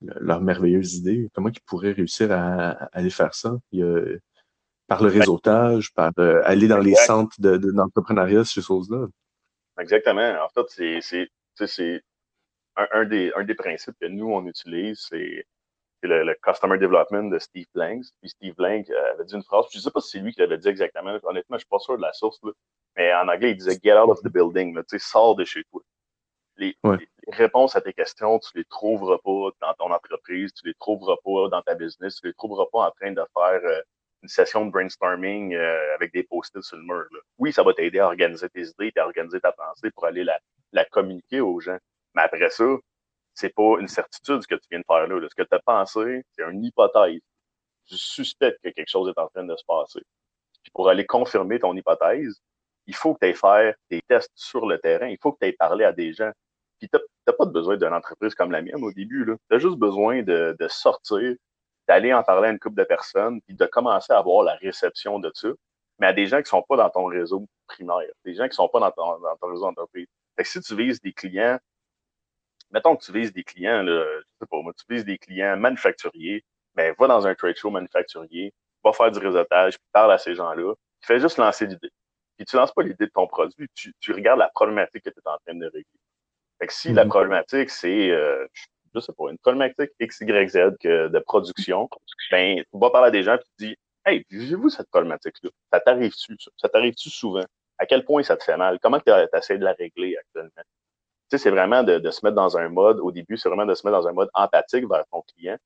leur 0.00 0.40
merveilleuse 0.40 0.94
idée? 0.94 1.28
Comment 1.34 1.50
ils 1.50 1.60
pourraient 1.66 1.92
réussir 1.92 2.32
à, 2.32 2.70
aller 2.92 3.10
faire 3.10 3.34
ça? 3.34 3.56
par 4.88 5.02
le 5.02 5.10
ben 5.10 5.18
réseautage, 5.18 5.92
par 5.94 6.12
aller 6.44 6.68
dans 6.68 6.78
les 6.78 6.94
centres 6.94 7.36
d'entrepreneuriat, 7.40 8.40
de, 8.40 8.44
ces 8.44 8.62
choses-là. 8.62 9.06
Exactement. 9.80 10.36
En 10.44 10.48
fait, 10.48 11.00
c'est 11.66 12.02
un, 12.76 13.04
des, 13.04 13.32
un 13.36 13.44
des 13.44 13.54
principes 13.54 13.96
que 14.00 14.06
nous, 14.06 14.30
on 14.30 14.46
utilise, 14.46 15.06
c'est 15.08 15.46
le, 16.02 16.34
Customer 16.42 16.78
Development 16.78 17.30
de 17.30 17.38
Steve 17.38 17.66
Blank. 17.74 18.04
Puis 18.20 18.30
Steve 18.30 18.54
Blank 18.54 18.88
euh, 18.90 19.12
avait 19.12 19.24
dit 19.24 19.34
une 19.34 19.42
phrase, 19.42 19.66
je 19.72 19.78
ne 19.78 19.82
sais 19.82 19.90
pas 19.90 20.00
si 20.00 20.10
c'est 20.10 20.18
lui 20.18 20.32
qui 20.32 20.40
l'avait 20.40 20.58
dit 20.58 20.68
exactement, 20.68 21.18
honnêtement, 21.22 21.42
je 21.50 21.54
ne 21.54 21.58
suis 21.58 21.68
pas 21.68 21.78
sûr 21.78 21.96
de 21.96 22.02
la 22.02 22.12
source, 22.12 22.40
mais 22.96 23.12
en 23.14 23.28
anglais, 23.28 23.50
il 23.52 23.56
disait 23.56 23.78
«Get 23.82 23.98
out 23.98 24.10
of 24.10 24.20
the 24.22 24.28
building 24.28 24.74
là,», 24.74 24.82
sors 24.98 25.36
de 25.36 25.44
chez 25.44 25.64
toi. 25.70 25.82
Les, 26.58 26.74
réponses 27.28 27.76
à 27.76 27.80
tes 27.80 27.92
questions, 27.92 28.38
tu 28.38 28.48
ne 28.54 28.60
les 28.60 28.64
trouveras 28.66 29.18
pas 29.18 29.50
dans 29.60 29.74
ton 29.74 29.92
entreprise, 29.92 30.54
tu 30.54 30.64
ne 30.64 30.70
les 30.70 30.74
trouveras 30.74 31.16
pas 31.24 31.48
dans 31.48 31.60
ta 31.60 31.74
business, 31.74 32.20
tu 32.20 32.26
ne 32.26 32.30
les 32.30 32.34
trouveras 32.34 32.66
pas 32.72 32.86
en 32.86 32.90
train 32.92 33.10
de 33.10 33.22
faire 33.34 33.60
euh, 33.64 33.82
une 34.22 34.28
session 34.28 34.64
de 34.64 34.70
brainstorming 34.70 35.54
euh, 35.54 35.94
avec 35.94 36.12
des 36.12 36.22
post-it 36.22 36.62
sur 36.62 36.76
le 36.76 36.84
mur. 36.84 37.04
Oui, 37.38 37.52
ça 37.52 37.62
va 37.62 37.74
t'aider 37.74 37.98
à 37.98 38.06
organiser 38.06 38.48
tes 38.48 38.62
idées, 38.62 38.92
à 38.96 39.04
organiser 39.04 39.40
ta 39.40 39.52
pensée 39.52 39.90
pour 39.90 40.06
aller 40.06 40.24
la, 40.24 40.38
la 40.72 40.84
communiquer 40.84 41.40
aux 41.40 41.60
gens. 41.60 41.78
Mais 42.16 42.22
après 42.22 42.50
ça, 42.50 42.64
c'est 43.34 43.54
pas 43.54 43.76
une 43.78 43.88
certitude 43.88 44.42
ce 44.42 44.48
que 44.48 44.54
tu 44.54 44.66
viens 44.70 44.80
de 44.80 44.84
faire 44.86 45.06
là. 45.06 45.28
Ce 45.28 45.34
que 45.34 45.46
tu 45.46 45.54
as 45.54 45.60
pensé, 45.60 46.24
c'est 46.32 46.42
une 46.42 46.64
hypothèse. 46.64 47.20
Tu 47.86 47.96
suspectes 47.96 48.58
que 48.64 48.70
quelque 48.70 48.88
chose 48.88 49.08
est 49.08 49.20
en 49.20 49.28
train 49.28 49.44
de 49.44 49.54
se 49.54 49.64
passer. 49.64 50.00
Puis 50.62 50.72
pour 50.72 50.88
aller 50.88 51.06
confirmer 51.06 51.60
ton 51.60 51.76
hypothèse, 51.76 52.40
il 52.86 52.94
faut 52.94 53.14
que 53.14 53.20
tu 53.20 53.26
ailles 53.26 53.34
faire 53.34 53.74
des 53.90 54.00
tests 54.08 54.32
sur 54.34 54.66
le 54.66 54.78
terrain. 54.78 55.06
Il 55.06 55.18
faut 55.22 55.32
que 55.32 55.38
tu 55.40 55.46
ailles 55.46 55.56
parler 55.56 55.84
à 55.84 55.92
des 55.92 56.14
gens. 56.14 56.32
Puis 56.78 56.88
tu 56.88 56.98
n'as 57.26 57.32
pas 57.34 57.44
besoin 57.44 57.76
d'une 57.76 57.92
entreprise 57.92 58.34
comme 58.34 58.50
la 58.50 58.62
mienne 58.62 58.82
au 58.82 58.92
début. 58.92 59.26
Tu 59.50 59.56
as 59.56 59.58
juste 59.58 59.76
besoin 59.76 60.22
de, 60.22 60.56
sortir, 60.68 61.36
d'aller 61.86 62.14
en 62.14 62.22
parler 62.22 62.48
à 62.48 62.52
une 62.52 62.58
couple 62.58 62.76
de 62.76 62.84
personnes, 62.84 63.40
puis 63.42 63.54
de 63.54 63.66
commencer 63.66 64.12
à 64.12 64.18
avoir 64.18 64.42
la 64.42 64.54
réception 64.54 65.18
de 65.18 65.30
ça, 65.34 65.48
mais 65.98 66.06
à 66.06 66.12
des 66.12 66.26
gens 66.26 66.42
qui 66.42 66.48
sont 66.48 66.62
pas 66.62 66.76
dans 66.76 66.90
ton 66.90 67.04
réseau 67.04 67.46
primaire, 67.66 68.10
des 68.24 68.34
gens 68.34 68.48
qui 68.48 68.54
sont 68.54 68.68
pas 68.68 68.80
dans 68.80 68.90
ton, 68.90 69.18
dans 69.20 69.36
ton 69.36 69.48
réseau 69.48 69.66
d'entreprise. 69.66 70.06
Si 70.42 70.60
tu 70.60 70.76
vises 70.76 71.00
des 71.00 71.12
clients 71.12 71.58
mettons 72.70 72.96
que 72.96 73.04
tu 73.04 73.12
vises 73.12 73.32
des 73.32 73.44
clients, 73.44 73.82
là, 73.82 74.04
je 74.04 74.24
sais 74.40 74.46
pas 74.50 74.60
moi, 74.62 74.72
tu 74.74 74.94
vises 74.94 75.04
des 75.04 75.18
clients 75.18 75.56
manufacturiers, 75.56 76.44
ben, 76.74 76.94
va 76.98 77.06
dans 77.06 77.26
un 77.26 77.34
trade 77.34 77.56
show 77.56 77.70
manufacturier, 77.70 78.52
va 78.84 78.92
faire 78.92 79.10
du 79.10 79.18
réseautage, 79.18 79.78
puis 79.78 79.88
parle 79.92 80.12
à 80.12 80.18
ces 80.18 80.34
gens-là, 80.34 80.74
tu 81.00 81.06
fais 81.06 81.20
juste 81.20 81.38
lancer 81.38 81.66
l'idée. 81.66 81.90
Puis 82.36 82.46
tu 82.46 82.56
lances 82.56 82.72
pas 82.72 82.82
l'idée 82.82 83.06
de 83.06 83.10
ton 83.10 83.26
produit, 83.26 83.68
tu, 83.74 83.92
tu 83.98 84.12
regardes 84.12 84.38
la 84.38 84.50
problématique 84.54 85.04
que 85.04 85.10
tu 85.10 85.18
es 85.18 85.28
en 85.28 85.38
train 85.44 85.54
de 85.54 85.64
régler. 85.64 85.84
Fait 86.58 86.66
que 86.66 86.72
si 86.72 86.92
la 86.92 87.04
mm-hmm. 87.04 87.08
problématique, 87.08 87.70
c'est, 87.70 88.10
euh, 88.10 88.46
je 88.94 89.00
sais 89.00 89.12
pas, 89.12 89.30
une 89.30 89.38
problématique 89.38 89.90
X, 90.00 90.20
Y, 90.20 90.48
Z 90.48 90.76
que 90.80 91.08
de 91.08 91.18
production, 91.20 91.88
ben, 92.30 92.58
tu 92.58 92.78
vas 92.78 92.90
parler 92.90 93.08
à 93.08 93.10
des 93.10 93.22
gens, 93.22 93.36
puis 93.36 93.46
tu 93.58 93.66
dis, 93.66 93.76
hey, 94.04 94.24
vivez-vous 94.30 94.68
cette 94.68 94.88
problématique-là? 94.90 95.50
Ça 95.72 95.80
t'arrive-tu, 95.80 96.36
ça? 96.38 96.50
Ça 96.56 96.68
t'arrive-tu 96.68 97.10
souvent? 97.10 97.44
À 97.78 97.86
quel 97.86 98.04
point 98.04 98.22
ça 98.22 98.36
te 98.36 98.44
fait 98.44 98.56
mal? 98.56 98.78
Comment 98.80 99.00
tu 99.00 99.12
essaies 99.34 99.58
de 99.58 99.64
la 99.64 99.72
régler 99.72 100.16
actuellement? 100.16 100.62
Sais, 101.30 101.38
c'est 101.38 101.50
vraiment 101.50 101.82
de, 101.82 102.10
se 102.10 102.24
mettre 102.24 102.36
dans 102.36 102.56
un 102.56 102.68
mode, 102.68 103.00
au 103.00 103.10
début, 103.10 103.36
c'est 103.36 103.48
vraiment 103.48 103.66
de 103.66 103.74
se 103.74 103.86
mettre 103.86 104.00
dans 104.00 104.08
un 104.08 104.12
mode 104.12 104.28
empathique 104.34 104.88
vers 104.88 105.04
ton 105.10 105.22
client, 105.22 105.56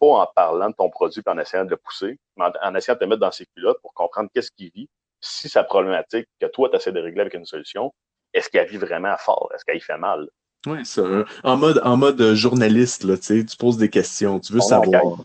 pas 0.00 0.06
en 0.06 0.26
parlant 0.34 0.70
de 0.70 0.74
ton 0.74 0.90
produit 0.90 1.22
et 1.24 1.30
en 1.30 1.38
essayant 1.38 1.64
de 1.64 1.70
le 1.70 1.76
pousser, 1.76 2.18
mais 2.36 2.44
en, 2.62 2.74
essayant 2.74 2.94
de 2.94 3.00
te 3.00 3.04
mettre 3.04 3.20
dans 3.20 3.32
ses 3.32 3.46
culottes 3.54 3.80
pour 3.80 3.94
comprendre 3.94 4.30
qu'est-ce 4.34 4.50
qu'il 4.50 4.70
vit, 4.74 4.88
si 5.20 5.48
sa 5.48 5.64
problématique 5.64 6.28
que 6.40 6.46
toi, 6.46 6.68
tu 6.68 6.76
essaies 6.76 6.92
de 6.92 7.00
régler 7.00 7.22
avec 7.22 7.34
une 7.34 7.46
solution, 7.46 7.92
est-ce 8.32 8.50
qu'elle 8.50 8.68
vit 8.68 8.76
vraiment 8.76 9.16
fort? 9.16 9.50
Est-ce 9.54 9.64
qu'elle 9.64 9.80
fait 9.80 9.96
mal? 9.96 10.28
Oui, 10.66 10.84
c'est 10.84 11.02
en 11.44 11.56
mode, 11.56 11.80
en 11.84 11.96
mode 11.96 12.34
journaliste, 12.34 13.04
là, 13.04 13.16
tu 13.16 13.44
poses 13.58 13.76
des 13.76 13.88
questions, 13.88 14.40
tu 14.40 14.52
veux 14.52 14.60
savoir. 14.60 15.18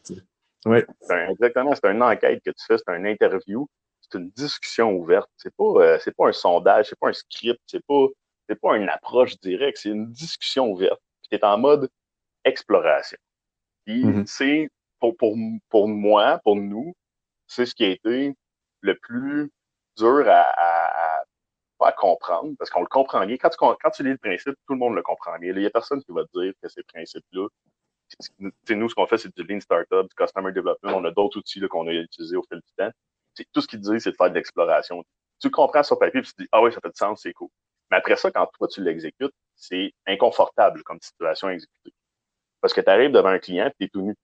Ouais. 0.66 0.86
exactement, 1.30 1.74
c'est 1.74 1.92
une 1.92 2.04
enquête 2.04 2.42
que 2.46 2.52
tu 2.52 2.66
fais, 2.68 2.78
c'est 2.78 2.96
une 2.96 3.08
interview, 3.08 3.68
c'est 4.02 4.20
une 4.20 4.30
discussion 4.30 4.92
ouverte. 4.92 5.30
C'est 5.38 5.54
pas, 5.56 5.64
euh, 5.64 5.98
c'est 6.04 6.16
pas 6.16 6.28
un 6.28 6.32
sondage, 6.32 6.88
c'est 6.90 7.00
pas 7.00 7.10
un 7.10 7.14
script, 7.14 7.60
c'est 7.66 7.84
pas 7.86 8.06
c'est 8.48 8.60
pas 8.60 8.78
une 8.78 8.90
approche 8.90 9.38
directe, 9.40 9.78
c'est 9.78 9.90
une 9.90 10.12
discussion 10.12 10.72
ouverte. 10.72 11.00
Tu 11.30 11.36
es 11.36 11.44
en 11.46 11.58
mode 11.58 11.90
exploration. 12.44 13.18
Puis 13.86 14.04
mm-hmm. 14.04 14.26
c'est 14.26 14.70
pour, 15.00 15.16
pour, 15.18 15.36
pour 15.70 15.88
moi, 15.88 16.40
pour 16.44 16.56
nous, 16.56 16.94
c'est 17.48 17.66
ce 17.66 17.76
qui 17.76 17.86
a 17.86 17.90
été 17.90 18.34
le 18.82 18.96
plus 18.96 19.50
dur 19.98 20.28
à, 20.28 20.42
à, 20.56 21.24
à 21.80 21.92
comprendre, 21.92 22.54
parce 22.58 22.70
qu'on 22.70 22.82
le 22.82 22.88
comprend 22.88 23.26
bien. 23.26 23.38
Quand 23.38 23.50
tu, 23.50 23.58
quand 23.58 23.90
tu 23.92 24.04
lis 24.04 24.12
le 24.12 24.18
principe, 24.18 24.56
tout 24.68 24.74
le 24.74 24.80
monde 24.80 24.96
le 24.96 25.02
comprend 25.02 25.38
bien. 25.40 25.52
Il 25.54 25.60
n'y 25.60 25.66
a 25.66 25.70
personne 25.70 26.02
qui 26.04 26.12
va 26.12 26.24
te 26.26 26.40
dire 26.40 26.54
que 26.62 26.70
ces 26.70 26.84
principes-là, 26.84 27.48
nous, 28.70 28.90
ce 28.90 28.96
qu'on 28.96 29.08
fait, 29.08 29.18
c'est 29.18 29.36
du 29.36 29.44
Lean 29.44 29.60
Startup, 29.60 30.04
du 30.04 30.16
Customer 30.16 30.52
Development. 30.52 30.94
On 30.96 31.06
a 31.06 31.12
d'autres 31.12 31.38
outils 31.38 31.62
qu'on 31.70 31.88
a 31.88 31.94
utilisés 31.94 32.36
au 32.36 32.44
fil 32.44 32.58
du 32.60 32.74
temps. 32.78 32.92
Tout 33.54 33.62
ce 33.62 33.68
qu'ils 33.68 33.80
disent, 33.80 34.04
c'est 34.04 34.12
de 34.12 34.16
faire 34.16 34.30
de 34.30 34.36
l'exploration. 34.36 35.04
Tu 35.42 35.50
comprends 35.50 35.82
sur 35.82 35.98
papier, 35.98 36.22
puis 36.22 36.30
tu 36.30 36.36
te 36.36 36.42
dis, 36.44 36.50
ah 36.52 36.62
oui, 36.62 36.72
ça 36.72 36.80
fait 36.82 36.90
du 36.90 36.98
sens, 36.98 37.22
c'est 37.24 37.34
cool. 37.34 37.50
Mais 37.92 37.98
après 37.98 38.16
ça, 38.16 38.32
quand 38.32 38.48
toi, 38.58 38.68
tu 38.68 38.82
l'exécutes, 38.82 39.34
c'est 39.56 39.94
inconfortable 40.08 40.82
comme 40.84 41.00
situation 41.02 41.50
à 41.50 41.54
exécuter. 41.54 41.94
Parce 42.62 42.74
que 42.74 42.82
tu 42.82 42.90
arrives 42.90 43.12
devant 43.12 43.30
un 43.30 43.40
client 43.40 43.68
et 43.68 43.74
tu 43.78 43.86
es 43.86 43.90
tout 43.90 44.02
nu. 44.02 44.16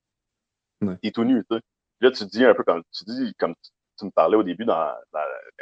Tu 0.82 1.08
es 1.08 1.12
tout 1.12 1.24
nu, 1.24 1.44
tu 1.50 1.60
Là, 2.00 2.12
tu 2.12 2.26
dis 2.26 2.46
un 2.46 2.54
peu 2.54 2.64
comme 2.64 2.84
tu 2.92 3.04
dis, 3.06 3.34
comme 3.40 3.56
tu, 3.98 4.06
me 4.06 4.12
parlais 4.12 4.38
au 4.38 4.44
début 4.44 4.66
dans, 4.66 4.94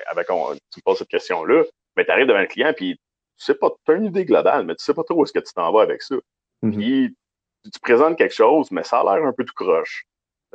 avec 0.07 0.27
tu 0.27 0.33
me 0.33 0.81
poses 0.83 0.97
cette 0.97 1.07
question-là, 1.07 1.63
mais 1.95 2.03
tu 2.03 2.11
arrives 2.11 2.27
devant 2.27 2.39
un 2.39 2.45
client 2.45 2.73
puis 2.75 2.99
tu 3.37 3.45
sais 3.45 3.55
pas, 3.55 3.69
tu 3.85 3.91
as 3.91 3.95
une 3.95 4.05
idée 4.05 4.25
globale, 4.25 4.65
mais 4.65 4.75
tu 4.75 4.83
sais 4.83 4.93
pas 4.93 5.03
trop 5.03 5.19
où 5.19 5.23
est-ce 5.23 5.31
que 5.31 5.39
tu 5.39 5.53
t'en 5.53 5.71
vas 5.71 5.81
avec 5.81 6.01
ça. 6.01 6.15
Mm-hmm. 6.61 6.75
Puis 6.75 7.15
tu 7.63 7.79
présentes 7.79 8.17
quelque 8.17 8.33
chose, 8.33 8.69
mais 8.71 8.83
ça 8.83 8.99
a 8.99 9.03
l'air 9.03 9.25
un 9.25 9.31
peu 9.31 9.45
tout 9.45 9.53
croche. 9.55 10.05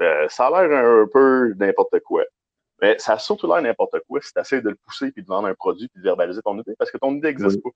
Euh, 0.00 0.28
ça 0.28 0.46
a 0.48 0.66
l'air 0.66 0.84
un 0.84 1.06
peu 1.10 1.54
n'importe 1.54 1.98
quoi. 2.00 2.24
Mais 2.80 2.98
ça 2.98 3.14
a 3.14 3.18
surtout 3.18 3.46
l'air 3.46 3.62
n'importe 3.62 3.96
quoi 4.08 4.20
si 4.20 4.32
tu 4.32 4.40
essaies 4.40 4.62
de 4.62 4.70
le 4.70 4.76
pousser 4.76 5.12
puis 5.12 5.22
de 5.22 5.28
vendre 5.28 5.48
un 5.48 5.54
produit 5.54 5.88
puis 5.88 6.00
de 6.00 6.04
verbaliser 6.04 6.40
ton 6.42 6.58
idée 6.58 6.74
parce 6.78 6.90
que 6.90 6.98
ton 6.98 7.14
idée 7.14 7.28
n'existe 7.28 7.62
pas. 7.62 7.70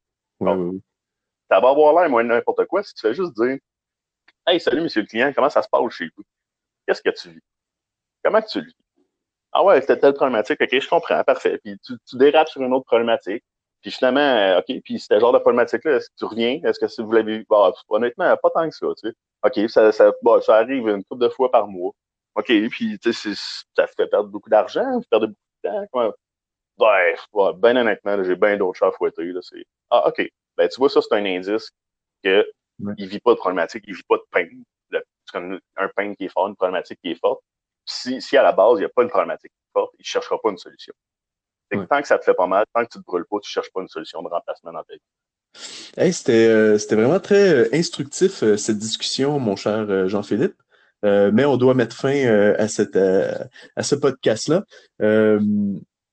Ça 1.50 1.60
va 1.60 1.70
avoir 1.70 1.94
l'air 2.00 2.10
moins 2.10 2.22
n'importe 2.22 2.64
quoi 2.66 2.82
si 2.82 2.94
tu 2.94 3.02
fais 3.02 3.14
juste 3.14 3.34
dire 3.34 3.58
Hey, 4.46 4.60
salut, 4.60 4.82
monsieur 4.82 5.02
le 5.02 5.06
client, 5.06 5.32
comment 5.34 5.50
ça 5.50 5.62
se 5.62 5.68
passe 5.68 5.90
chez 5.90 6.10
vous? 6.16 6.22
Qu'est-ce 6.86 7.02
que 7.02 7.10
tu 7.10 7.30
vis? 7.30 7.40
Comment 8.22 8.42
tu 8.42 8.60
le 8.60 8.66
vis? 8.66 8.76
Ah 9.52 9.64
ouais, 9.64 9.80
c'était 9.80 9.98
telle 9.98 10.14
problématique, 10.14 10.60
ok, 10.60 10.80
je 10.80 10.88
comprends, 10.88 11.22
parfait. 11.22 11.58
Puis 11.62 11.78
tu, 11.84 11.94
tu 12.06 12.16
dérapes 12.16 12.48
sur 12.48 12.60
une 12.60 12.72
autre 12.72 12.86
problématique. 12.86 13.44
Puis 13.80 13.90
finalement, 13.90 14.20
euh, 14.20 14.58
OK, 14.58 14.80
puis 14.82 14.98
ce 14.98 15.20
genre 15.20 15.32
de 15.32 15.38
problématique-là, 15.38 15.96
est-ce 15.96 16.08
que 16.08 16.14
tu 16.18 16.24
reviens? 16.24 16.60
Est-ce 16.64 16.80
que 16.80 17.02
vous 17.02 17.12
l'avez 17.12 17.44
bah, 17.48 17.70
honnêtement, 17.88 18.34
pas 18.42 18.50
tant 18.50 18.68
que 18.68 18.74
ça, 18.74 18.86
tu 19.00 19.08
sais. 19.08 19.14
OK, 19.44 19.70
ça, 19.70 19.92
ça, 19.92 20.12
bah, 20.22 20.40
ça 20.40 20.56
arrive 20.56 20.88
une 20.88 21.04
couple 21.04 21.22
de 21.22 21.28
fois 21.28 21.50
par 21.50 21.68
mois. 21.68 21.92
OK, 22.36 22.46
puis 22.70 22.98
tu 22.98 23.12
sais, 23.12 23.34
ça 23.76 23.86
fait 23.86 24.06
perdre 24.06 24.28
beaucoup 24.28 24.50
d'argent, 24.50 25.00
ça 25.02 25.06
perd 25.10 25.26
beaucoup 25.26 25.34
de 25.62 25.68
temps. 25.68 25.86
Comment... 25.92 26.12
Ouais, 26.78 27.16
ouais, 27.32 27.52
ben 27.56 27.76
honnêtement, 27.76 28.22
j'ai 28.24 28.34
bien 28.34 28.56
d'autres 28.56 28.78
chats 28.78 28.88
à 28.88 28.92
fouetter. 28.92 29.26
Là, 29.26 29.40
ah, 29.90 30.08
OK. 30.08 30.28
Ben, 30.56 30.68
tu 30.68 30.76
vois, 30.78 30.88
ça, 30.88 31.00
c'est 31.00 31.14
un 31.14 31.24
indice 31.24 31.70
qu'il 32.22 32.44
ne 32.80 33.06
vit 33.06 33.20
pas 33.20 33.32
de 33.32 33.38
problématique, 33.38 33.84
il 33.86 33.94
vit 33.94 34.02
pas 34.08 34.16
de 34.16 34.24
peine. 34.30 34.64
C'est 34.90 35.32
comme 35.32 35.58
un 35.76 35.88
peine 35.96 36.14
qui 36.16 36.24
est 36.24 36.28
fort, 36.28 36.48
une 36.48 36.56
problématique 36.56 36.98
qui 37.02 37.12
est 37.12 37.20
forte. 37.20 37.40
Si, 37.86 38.20
si 38.20 38.36
à 38.36 38.42
la 38.42 38.52
base, 38.52 38.78
il 38.78 38.80
n'y 38.80 38.86
a 38.86 38.88
pas 38.88 39.02
une 39.02 39.08
problématique 39.08 39.52
forte, 39.72 39.92
il 39.98 40.02
ne 40.02 40.04
cherchera 40.04 40.38
pas 40.40 40.50
une 40.50 40.58
solution. 40.58 40.94
Tant 41.70 42.02
que 42.02 42.06
ça 42.06 42.18
te 42.18 42.24
fait 42.24 42.34
pas 42.34 42.46
mal, 42.46 42.64
tant 42.74 42.84
que 42.84 42.90
tu 42.90 42.98
te 42.98 43.04
brûles 43.04 43.24
pas, 43.28 43.38
tu 43.40 43.50
cherches 43.50 43.72
pas 43.72 43.80
une 43.80 43.88
solution 43.88 44.22
de 44.22 44.28
remplacement 44.28 44.72
dans 44.72 44.82
ta 44.84 44.94
vie. 44.94 46.12
c'était, 46.12 46.78
c'était 46.78 46.94
vraiment 46.94 47.20
très 47.20 47.74
instructif, 47.74 48.44
cette 48.56 48.78
discussion, 48.78 49.38
mon 49.38 49.56
cher 49.56 50.08
Jean-Philippe. 50.08 50.56
Mais 51.04 51.44
on 51.44 51.56
doit 51.56 51.74
mettre 51.74 51.96
fin 51.96 52.26
à, 52.58 52.66
cette, 52.68 52.96
à 52.96 53.82
ce 53.82 53.94
podcast-là. 53.94 54.64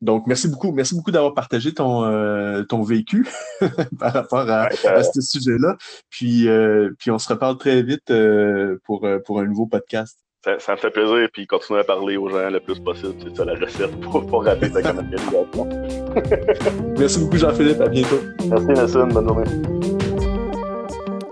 Donc, 0.01 0.25
merci 0.25 0.47
beaucoup. 0.47 0.71
Merci 0.71 0.95
beaucoup 0.95 1.11
d'avoir 1.11 1.33
partagé 1.33 1.73
ton, 1.73 2.03
euh, 2.03 2.63
ton 2.63 2.81
vécu 2.81 3.27
par 3.99 4.13
rapport 4.13 4.49
à, 4.49 4.69
ce 4.71 5.21
sujet-là. 5.21 5.77
Puis, 6.09 6.47
euh, 6.47 6.89
puis 6.97 7.11
on 7.11 7.19
se 7.19 7.29
reparle 7.29 7.57
très 7.57 7.83
vite 7.83 8.09
euh, 8.09 8.79
pour, 8.83 9.07
pour 9.25 9.39
un 9.39 9.45
nouveau 9.45 9.67
podcast. 9.67 10.17
Ça, 10.43 10.71
me 10.71 10.77
fait 10.77 10.89
plaisir, 10.89 11.29
puis 11.31 11.45
continuer 11.45 11.81
à 11.81 11.83
parler 11.83 12.17
aux 12.17 12.27
gens 12.27 12.49
le 12.49 12.59
plus 12.59 12.79
possible. 12.79 13.13
C'est 13.21 13.37
ça 13.37 13.45
la 13.45 13.53
recette 13.53 13.95
pour, 14.01 14.25
pour 14.25 14.43
rater 14.43 14.71
ta 14.71 14.81
commercialisation. 14.81 15.69
merci 16.97 17.19
beaucoup, 17.19 17.37
Jean-Philippe. 17.37 17.81
À 17.81 17.87
bientôt. 17.87 18.19
Merci, 18.49 18.65
Nassim. 18.65 19.07
Bonne 19.09 19.27
journée. 19.27 20.00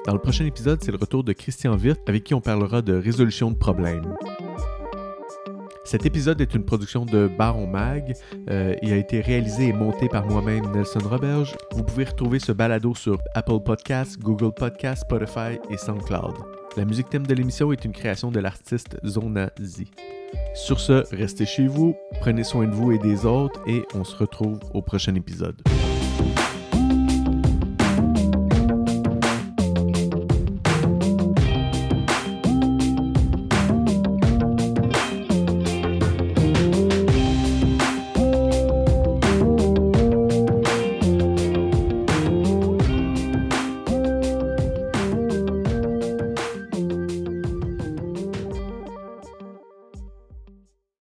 Dans 0.10 0.16
le 0.16 0.22
prochain 0.22 0.46
épisode, 0.46 0.80
c'est 0.82 0.90
le 0.90 0.98
retour 0.98 1.24
de 1.24 1.34
Christian 1.34 1.78
Wirth 1.78 2.02
avec 2.10 2.24
qui 2.24 2.34
on 2.34 2.42
parlera 2.42 2.82
de 2.82 2.96
résolution 2.96 3.52
de 3.52 3.56
problèmes. 3.56 4.16
Cet 5.86 6.08
épisode 6.08 6.42
est 6.42 6.56
une 6.56 6.66
production 6.66 7.06
de 7.06 7.28
Baron 7.28 7.68
Mag. 7.68 8.16
Euh, 8.50 8.74
il 8.82 8.92
a 8.92 8.96
été 8.96 9.22
réalisé 9.22 9.68
et 9.68 9.74
monté 9.74 10.10
par 10.10 10.26
moi-même, 10.26 10.66
Nelson 10.72 10.98
Roberge. 11.08 11.56
Vous 11.74 11.84
pouvez 11.84 12.06
retrouver 12.06 12.40
ce 12.40 12.52
balado 12.52 12.96
sur 12.96 13.20
Apple 13.36 13.60
Podcasts, 13.64 14.20
Google 14.20 14.52
Podcasts, 14.52 15.04
Spotify 15.04 15.60
et 15.70 15.78
SoundCloud. 15.78 16.38
La 16.76 16.86
musique 16.86 17.12
thème 17.12 17.28
de 17.28 17.36
l'émission 17.36 17.72
est 17.72 17.86
une 17.86 17.94
création 17.94 18.32
de 18.32 18.40
l'artiste 18.40 18.98
Zona 19.06 19.52
Z. 19.62 19.84
Sur 20.56 20.80
ce, 20.80 21.04
restez 21.16 21.46
chez 21.46 21.68
vous, 21.68 21.96
prenez 22.20 22.44
soin 22.44 22.66
de 22.66 22.74
vous 22.74 22.92
et 22.92 22.98
des 22.98 23.28
autres 23.28 23.62
et 23.68 23.84
on 23.94 24.04
se 24.04 24.16
retrouve 24.16 24.60
au 24.74 24.82
prochain 24.82 25.14
épisode. 25.14 25.62